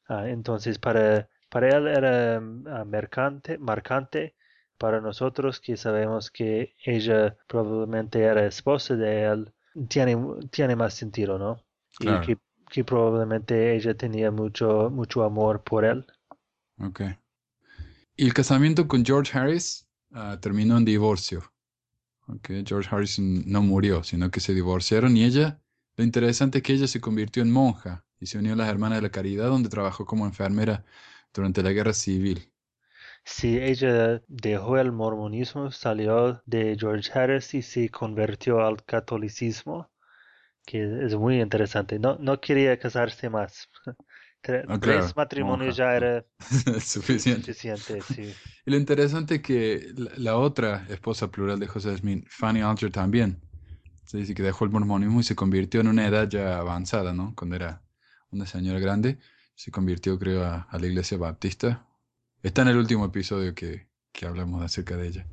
Ah, 0.09 0.29
entonces, 0.29 0.79
para, 0.79 1.29
para 1.51 1.77
él 1.77 1.89
era 1.89 2.37
ah, 2.37 2.85
mercante, 2.85 3.59
marcante, 3.59 4.37
para 4.79 5.01
nosotros 5.01 5.61
que 5.61 5.77
sabemos 5.77 6.31
que 6.31 6.77
ella 6.85 7.37
probablemente 7.49 8.23
era 8.23 8.47
esposa 8.47 8.95
de 8.95 9.25
él, 9.25 9.53
tiene, 9.89 10.17
tiene 10.51 10.77
más 10.77 10.95
sentido, 10.95 11.37
¿no? 11.37 11.65
Y 11.99 12.05
claro, 12.05 12.21
que, 12.21 12.39
que 12.71 12.85
probablemente 12.85 13.75
ella 13.75 13.95
tenía 13.95 14.31
mucho, 14.31 14.91
mucho 14.91 15.25
amor 15.25 15.65
por 15.65 15.85
él. 15.85 16.07
ok. 16.81 17.01
Y 18.17 18.27
el 18.27 18.35
casamiento 18.35 18.87
con 18.87 19.05
George 19.05 19.37
Harris 19.37 19.87
ah, 20.13 20.39
terminó 20.41 20.77
en 20.77 20.85
divorcio. 20.85 21.43
Ok, 22.29 22.51
George 22.67 22.89
Harrison 22.93 23.43
no 23.47 23.63
murió, 23.63 24.05
sino 24.05 24.31
que 24.31 24.41
se 24.41 24.55
divorciaron 24.55 25.17
y 25.17 25.25
ella, 25.25 25.61
lo 25.99 26.05
interesante 26.05 26.59
es 26.59 26.65
que 26.65 26.73
ella 26.73 26.89
se 26.89 27.01
convirtió 27.03 27.43
en 27.43 27.51
monja 27.53 28.07
y 28.21 28.25
se 28.27 28.39
unió 28.39 28.55
a 28.55 28.57
las 28.57 28.69
Hermanas 28.71 28.99
de 28.99 29.03
la 29.03 29.11
Caridad, 29.11 29.49
donde 29.49 29.69
trabajó 29.69 30.07
como 30.07 30.25
enfermera 30.27 30.85
durante 31.35 31.63
la 31.63 31.73
Guerra 31.73 31.93
Civil. 31.93 32.51
Si 33.25 33.59
ella 33.59 34.23
dejó 34.29 34.77
el 34.79 34.91
mormonismo, 34.93 35.71
salió 35.71 36.43
de 36.47 36.77
George 36.79 37.11
Harris 37.17 37.55
y 37.55 37.63
se 37.63 37.89
convirtió 37.91 38.61
al 38.67 38.85
catolicismo, 38.85 39.91
que 40.67 40.83
es 41.07 41.15
muy 41.17 41.41
interesante. 41.41 41.99
No, 42.01 42.17
no 42.21 42.41
quería 42.41 42.79
casarse 42.79 43.31
más. 43.31 43.69
Ah, 44.67 44.79
Tres 44.79 44.79
claro, 44.79 45.17
matrimonios 45.17 45.77
monja. 45.77 45.79
ya 45.79 45.97
era 45.97 46.25
su- 46.71 46.81
Suficiente. 46.81 47.51
suficiente, 47.51 48.03
sí. 48.03 48.37
Y 48.65 48.71
lo 48.71 48.77
interesante 48.77 49.37
es 49.37 49.43
que 49.43 49.93
la, 49.97 50.11
la 50.17 50.37
otra 50.39 50.87
esposa 50.89 51.31
plural 51.31 51.59
de 51.59 51.67
José 51.67 51.97
Smith, 51.97 52.27
Fanny 52.29 52.61
Alger, 52.61 52.91
también. 52.93 53.41
Se 54.09 54.17
dice 54.17 54.35
que 54.35 54.43
dejó 54.43 54.65
el 54.65 54.71
mormonismo 54.71 55.21
y 55.21 55.23
se 55.23 55.37
convirtió 55.37 55.83
en 55.83 55.89
una 55.89 56.07
edad 56.07 56.29
ya 56.31 56.59
avanzada, 56.59 57.13
¿no? 57.13 57.35
Cuando 57.37 57.57
era 57.57 57.83
una 58.31 58.47
señora 58.47 58.79
grande, 58.79 59.19
se 59.55 59.71
convirtió, 59.71 60.19
creo, 60.19 60.45
a, 60.45 60.67
la 60.73 60.87
iglesia 60.87 61.19
baptista. 61.19 61.87
Está 62.43 62.63
en 62.63 62.69
el 62.69 62.79
último 62.79 63.05
episodio 63.05 63.55
que, 63.55 63.89
que 64.13 64.25
hablamos 64.27 64.63
acerca 64.63 64.97
de 64.97 65.09
ella. 65.09 65.29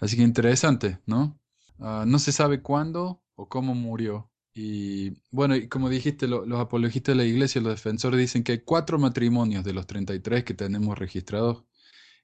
Así 0.00 0.16
que 0.16 0.22
interesante, 0.24 0.98
¿no? 1.06 1.38
Ah, 1.78 2.04
no 2.08 2.18
se 2.18 2.32
sabe 2.32 2.60
cuándo 2.60 3.22
o 3.36 3.48
cómo 3.48 3.74
murió. 3.76 4.30
Y 4.52 5.10
bueno, 5.30 5.54
y 5.54 5.68
como 5.68 5.88
dijiste, 5.88 6.26
lo- 6.26 6.44
los 6.44 6.60
apologistas 6.60 7.14
de 7.14 7.22
la 7.22 7.28
iglesia, 7.28 7.60
los 7.60 7.72
defensores 7.74 8.18
dicen 8.18 8.42
que 8.42 8.52
hay 8.52 8.58
cuatro 8.60 8.98
matrimonios 8.98 9.62
de 9.64 9.72
los 9.74 9.86
33 9.86 10.42
que 10.44 10.54
tenemos 10.54 10.98
registrados 10.98 11.64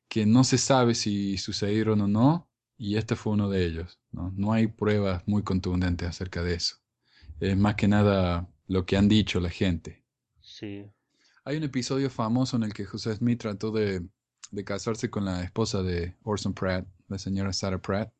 que 0.08 0.26
no 0.26 0.44
se 0.44 0.58
sabe 0.58 0.94
si 0.94 1.38
sucedieron 1.38 2.00
o 2.02 2.08
no, 2.08 2.50
y 2.78 2.96
este 2.96 3.16
fue 3.16 3.32
uno 3.34 3.48
de 3.50 3.64
ellos, 3.66 4.00
¿no? 4.12 4.32
No 4.36 4.52
hay 4.52 4.66
pruebas 4.68 5.22
muy 5.26 5.42
contundentes 5.42 6.08
acerca 6.08 6.42
de 6.42 6.54
eso. 6.54 6.76
Es 7.40 7.56
más 7.56 7.76
que 7.76 7.88
nada 7.88 8.48
lo 8.68 8.86
que 8.86 8.96
han 8.96 9.08
dicho 9.08 9.40
la 9.40 9.50
gente. 9.50 10.04
Sí, 10.40 10.92
Hay 11.44 11.56
un 11.56 11.62
episodio 11.64 12.10
famoso 12.10 12.56
en 12.56 12.62
el 12.64 12.72
que 12.74 12.84
José 12.86 13.14
Smith 13.16 13.40
trató 13.40 13.70
de, 13.70 14.06
de 14.50 14.64
casarse 14.64 15.10
con 15.10 15.24
la 15.24 15.42
esposa 15.44 15.82
de 15.82 16.16
Orson 16.22 16.54
Pratt, 16.54 16.86
la 17.08 17.18
señora 17.18 17.52
Sarah 17.52 17.80
Pratt, 17.80 18.12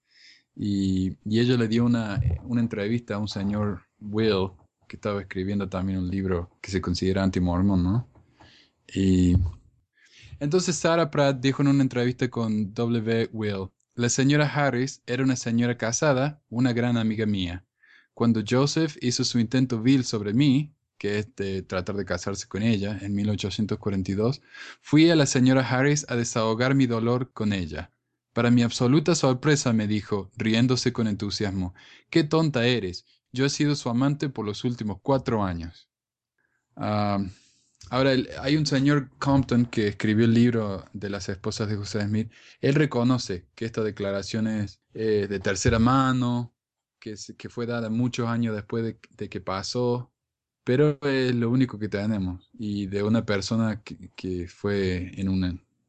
y, 0.55 1.19
y 1.25 1.41
ella 1.41 1.57
le 1.57 1.69
dio 1.69 1.85
una, 1.85 2.27
una 2.45 2.61
entrevista 2.61 3.17
a 3.17 3.19
un 3.19 3.29
señor 3.29 3.83
Will, 4.01 4.51
que 4.89 4.97
estaba 4.97 5.23
escribiendo 5.23 5.69
también 5.69 5.99
un 5.99 6.11
libro 6.11 6.51
que 6.63 6.71
se 6.71 6.81
considera 6.81 7.23
anti-mormon, 7.25 7.83
¿no? 7.83 8.11
Y 8.95 9.37
entonces 10.41 10.77
Sarah 10.77 11.11
Pratt 11.11 11.41
dijo 11.41 11.63
en 11.63 11.69
una 11.69 11.83
entrevista 11.83 12.29
con 12.31 12.73
W. 12.75 13.31
Will, 13.33 13.69
la 13.95 14.09
señora 14.09 14.47
Harris 14.47 15.03
era 15.07 15.23
una 15.23 15.37
señora 15.37 15.77
casada, 15.77 16.43
una 16.49 16.73
gran 16.73 16.97
amiga 16.97 17.27
mía. 17.27 17.65
Cuando 18.13 18.43
Joseph 18.49 18.97
hizo 19.01 19.25
su 19.25 19.39
intento 19.39 19.81
vil 19.83 20.05
sobre 20.05 20.33
mí, 20.35 20.75
que 20.99 21.19
es 21.19 21.37
de 21.37 21.63
tratar 21.63 21.97
de 21.97 22.05
casarse 22.05 22.49
con 22.49 22.63
ella, 22.63 22.99
en 23.03 23.15
1842, 23.15 24.43
fui 24.81 25.11
a 25.11 25.17
la 25.17 25.27
señora 25.27 25.69
Harris 25.69 26.07
a 26.09 26.17
desahogar 26.17 26.75
mi 26.75 26.87
dolor 26.87 27.33
con 27.33 27.53
ella. 27.53 27.91
Para 28.33 28.51
mi 28.51 28.63
absoluta 28.63 29.15
sorpresa 29.15 29.73
me 29.73 29.87
dijo, 29.87 30.31
riéndose 30.37 30.93
con 30.93 31.07
entusiasmo, 31.07 31.75
Qué 32.11 32.25
tonta 32.25 32.67
eres. 32.67 33.05
Yo 33.33 33.45
he 33.45 33.51
sido 33.51 33.77
su 33.77 33.89
amante 33.91 34.29
por 34.29 34.45
los 34.45 34.65
últimos 34.65 34.99
cuatro 35.03 35.45
años. 35.45 35.89
Ah, 36.77 37.19
ahora, 37.91 38.13
hay 38.41 38.57
un 38.57 38.67
señor 38.67 39.11
Compton 39.19 39.67
que 39.67 39.89
escribió 39.89 40.25
el 40.25 40.35
libro 40.35 40.85
de 40.93 41.11
las 41.11 41.29
esposas 41.29 41.69
de 41.69 41.77
José 41.77 42.03
Smith. 42.03 42.31
Él 42.61 42.75
reconoce 42.75 43.47
que 43.55 43.65
esta 43.65 43.83
declaración 43.83 44.47
es 44.47 44.81
eh, 44.95 45.27
de 45.29 45.41
tercera 45.41 45.79
mano, 45.79 46.55
que, 46.99 47.17
fue 47.51 47.67
dada 47.67 47.91
muchos 47.91 48.29
años 48.29 48.55
después 48.55 48.97
de, 49.17 49.29
que 49.29 49.41
pasó, 49.41 50.11
pero 50.65 50.99
es 51.03 51.35
lo 51.35 51.51
único 51.51 51.79
que 51.79 51.89
tenemos. 51.89 52.51
Y 52.55 52.87
de 52.87 53.03
una 53.03 53.27
persona 53.27 53.83
que, 53.83 54.49
fue 54.49 55.13
en, 55.21 55.29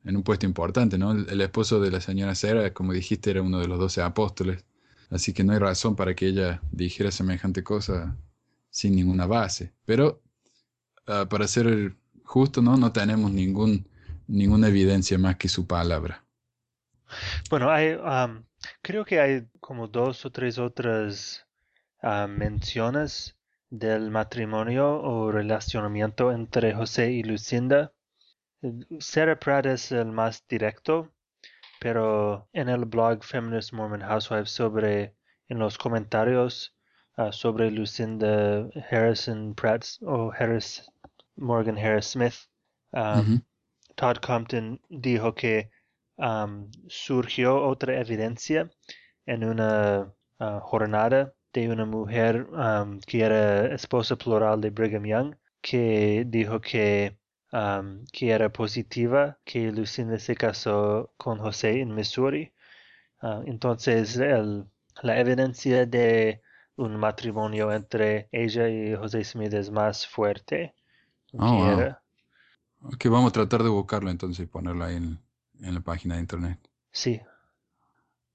en 0.03 0.15
un 0.17 0.23
puesto 0.23 0.45
importante, 0.45 0.97
¿no? 0.97 1.13
El, 1.13 1.29
el 1.29 1.41
esposo 1.41 1.79
de 1.79 1.91
la 1.91 2.01
señora 2.01 2.35
Sera, 2.35 2.73
como 2.73 2.93
dijiste, 2.93 3.31
era 3.31 3.41
uno 3.41 3.59
de 3.59 3.67
los 3.67 3.79
doce 3.79 4.01
apóstoles. 4.01 4.65
Así 5.09 5.33
que 5.33 5.43
no 5.43 5.53
hay 5.53 5.59
razón 5.59 5.95
para 5.95 6.15
que 6.15 6.27
ella 6.27 6.61
dijera 6.71 7.11
semejante 7.11 7.63
cosa 7.63 8.17
sin 8.69 8.95
ninguna 8.95 9.25
base. 9.25 9.73
Pero 9.85 10.21
uh, 11.07 11.27
para 11.27 11.47
ser 11.47 11.95
justo, 12.23 12.61
¿no? 12.61 12.77
No 12.77 12.91
tenemos 12.91 13.31
ningún, 13.31 13.87
ninguna 14.27 14.67
evidencia 14.67 15.17
más 15.17 15.37
que 15.37 15.47
su 15.47 15.67
palabra. 15.67 16.23
Bueno, 17.49 17.69
hay, 17.69 17.93
um, 17.93 18.43
creo 18.81 19.05
que 19.05 19.19
hay 19.19 19.47
como 19.59 19.87
dos 19.87 20.25
o 20.25 20.31
tres 20.31 20.57
otras 20.57 21.45
uh, 22.01 22.27
menciones 22.27 23.37
del 23.69 24.09
matrimonio 24.09 25.01
o 25.01 25.31
relacionamiento 25.31 26.31
entre 26.31 26.73
José 26.73 27.11
y 27.11 27.23
Lucinda. 27.23 27.93
Sarah 28.99 29.39
Pratt 29.39 29.67
es 29.67 29.91
el 29.91 30.07
más 30.07 30.43
directo, 30.47 31.11
pero 31.79 32.47
en 32.53 32.69
el 32.69 32.85
blog 32.85 33.23
Feminist 33.23 33.73
Mormon 33.73 34.01
Housewives 34.01 34.49
sobre, 34.49 35.15
en 35.49 35.59
los 35.59 35.77
comentarios 35.77 36.75
uh, 37.17 37.31
sobre 37.31 37.69
Lucinda 37.69 38.67
Harrison 38.89 39.53
Pratt 39.53 39.85
o 40.01 40.31
Harris 40.31 40.91
Morgan 41.37 41.77
Harris 41.77 42.07
Smith, 42.07 42.47
um. 42.93 43.41
Todd 43.95 44.19
Compton 44.19 44.81
dijo 44.89 45.33
que 45.35 45.69
um, 46.17 46.69
surgió 46.87 47.63
otra 47.65 47.99
evidencia 47.99 48.69
en 49.25 49.43
una 49.43 50.13
uh, 50.39 50.59
jornada 50.59 51.33
de 51.53 51.69
una 51.69 51.85
mujer 51.85 52.47
um, 52.51 52.99
que 52.99 53.21
era 53.21 53.73
esposa 53.73 54.17
plural 54.17 54.59
de 54.59 54.69
Brigham 54.69 55.05
Young, 55.05 55.35
que 55.61 56.25
dijo 56.27 56.59
que, 56.59 57.17
um, 57.53 58.03
que 58.11 58.31
era 58.31 58.49
positiva 58.51 59.39
que 59.45 59.71
Lucinda 59.71 60.19
se 60.19 60.35
casó 60.35 61.13
con 61.17 61.39
José 61.39 61.79
en 61.79 61.95
Missouri. 61.95 62.51
Uh, 63.21 63.43
entonces, 63.45 64.17
el, 64.17 64.65
la 65.01 65.19
evidencia 65.19 65.85
de 65.85 66.41
un 66.75 66.97
matrimonio 66.97 67.71
entre 67.71 68.27
ella 68.33 68.67
y 68.67 68.93
José 68.93 69.23
Smith 69.23 69.53
es 69.53 69.71
más 69.71 70.05
fuerte. 70.05 70.75
Oh, 71.33 71.75
wow. 71.75 71.95
Ok, 72.81 73.05
vamos 73.05 73.29
a 73.29 73.33
tratar 73.33 73.63
de 73.63 73.69
buscarlo 73.69 74.09
entonces 74.09 74.45
y 74.45 74.47
ponerlo 74.47 74.85
ahí 74.85 74.95
en, 74.95 75.19
en 75.61 75.73
la 75.73 75.81
página 75.81 76.15
de 76.15 76.21
internet. 76.21 76.59
Sí. 76.91 77.19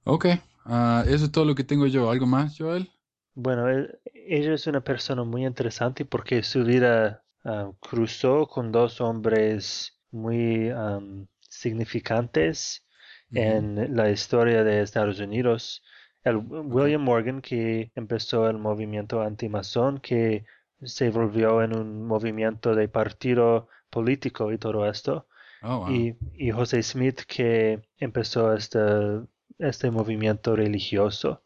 Ok, 0.04 0.26
uh, 0.66 1.00
eso 1.06 1.24
es 1.26 1.32
todo 1.32 1.44
lo 1.44 1.54
que 1.54 1.64
tengo 1.64 1.86
yo. 1.86 2.10
¿Algo 2.10 2.26
más, 2.26 2.56
Joel? 2.58 2.90
Bueno, 3.34 3.68
él, 3.68 3.98
ella 4.12 4.54
es 4.54 4.66
una 4.66 4.80
persona 4.80 5.24
muy 5.24 5.46
interesante 5.46 6.04
porque 6.04 6.42
su 6.42 6.64
vida 6.64 7.22
uh, 7.44 7.72
cruzó 7.80 8.46
con 8.46 8.72
dos 8.72 9.00
hombres 9.00 9.98
muy 10.10 10.70
um, 10.72 11.26
significantes 11.40 12.84
uh 13.30 13.34
-huh. 13.34 13.40
en 13.40 13.96
la 13.96 14.10
historia 14.10 14.64
de 14.64 14.82
Estados 14.82 15.20
Unidos. 15.20 15.82
El 16.22 16.36
William. 16.36 17.02
Morgan, 17.02 17.40
que 17.40 17.92
empezó 17.94 18.48
el 18.50 18.58
movimiento 18.58 19.22
anti-masón, 19.22 20.00
que 20.00 20.44
se 20.82 21.10
volvió 21.10 21.62
en 21.62 21.76
un 21.76 22.06
movimiento 22.06 22.74
de 22.74 22.88
partido 22.88 23.68
político 23.90 24.52
y 24.52 24.58
todo 24.58 24.88
esto. 24.88 25.26
Oh, 25.62 25.80
wow. 25.80 25.90
y, 25.90 26.16
y, 26.32 26.50
José 26.52 26.82
Smith 26.82 27.20
que 27.26 27.82
empezó 27.98 28.54
este, 28.54 28.78
este 29.58 29.90
movimiento 29.90 30.56
religioso 30.56 31.42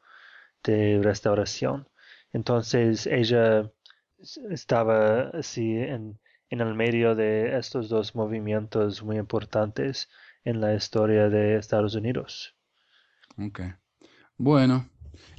de 0.62 1.00
restauración. 1.02 1.88
Entonces 2.32 3.06
ella 3.06 3.70
estaba 4.50 5.30
así 5.30 5.76
en, 5.76 6.18
en 6.48 6.60
el 6.60 6.74
medio 6.74 7.14
de 7.14 7.58
estos 7.58 7.88
dos 7.88 8.14
movimientos 8.14 9.02
muy 9.02 9.16
importantes 9.16 10.08
en 10.44 10.60
la 10.60 10.74
historia 10.74 11.28
de 11.28 11.56
Estados 11.56 11.94
Unidos. 11.94 12.54
Ok. 13.38 13.60
Bueno, 14.36 14.88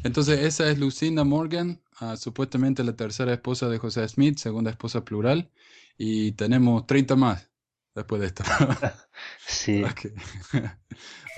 entonces 0.04 0.40
esa 0.42 0.70
es 0.70 0.80
Lucinda 0.80 1.24
Morgan, 1.24 1.82
uh, 2.02 2.16
supuestamente 2.18 2.84
la 2.84 2.96
tercera 2.96 3.34
esposa 3.34 3.70
de 3.70 3.78
José 3.78 4.08
Smith, 4.08 4.38
segunda 4.38 4.72
esposa 4.72 5.04
plural, 5.04 5.50
y 5.98 6.34
tenemos 6.34 6.86
30 6.88 7.16
más 7.16 7.50
después 7.96 8.22
de 8.22 8.28
esto. 8.28 8.44
sí. 9.48 9.84
Okay. 9.96 10.12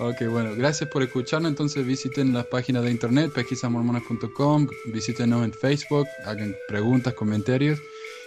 ok, 0.00 0.30
bueno, 0.30 0.54
gracias 0.56 0.90
por 0.90 1.02
escucharnos. 1.02 1.50
Entonces 1.50 1.86
visiten 1.86 2.32
la 2.32 2.44
página 2.44 2.80
de 2.80 2.90
internet, 2.90 3.32
pesquisamormonas.com, 3.32 4.68
visítenos 4.92 5.44
en 5.44 5.52
Facebook, 5.52 6.06
hagan 6.24 6.54
preguntas, 6.68 7.14
comentarios 7.14 7.78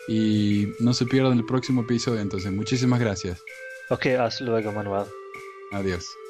y 0.07 0.67
no 0.79 0.93
se 0.93 1.05
pierdan 1.05 1.37
el 1.37 1.45
próximo 1.45 1.81
episodio. 1.81 2.21
Entonces, 2.21 2.51
muchísimas 2.51 2.99
gracias. 2.99 3.41
Ok, 3.89 4.07
hasta 4.07 4.43
luego, 4.43 4.71
Manuel. 4.71 5.05
Adiós. 5.71 6.20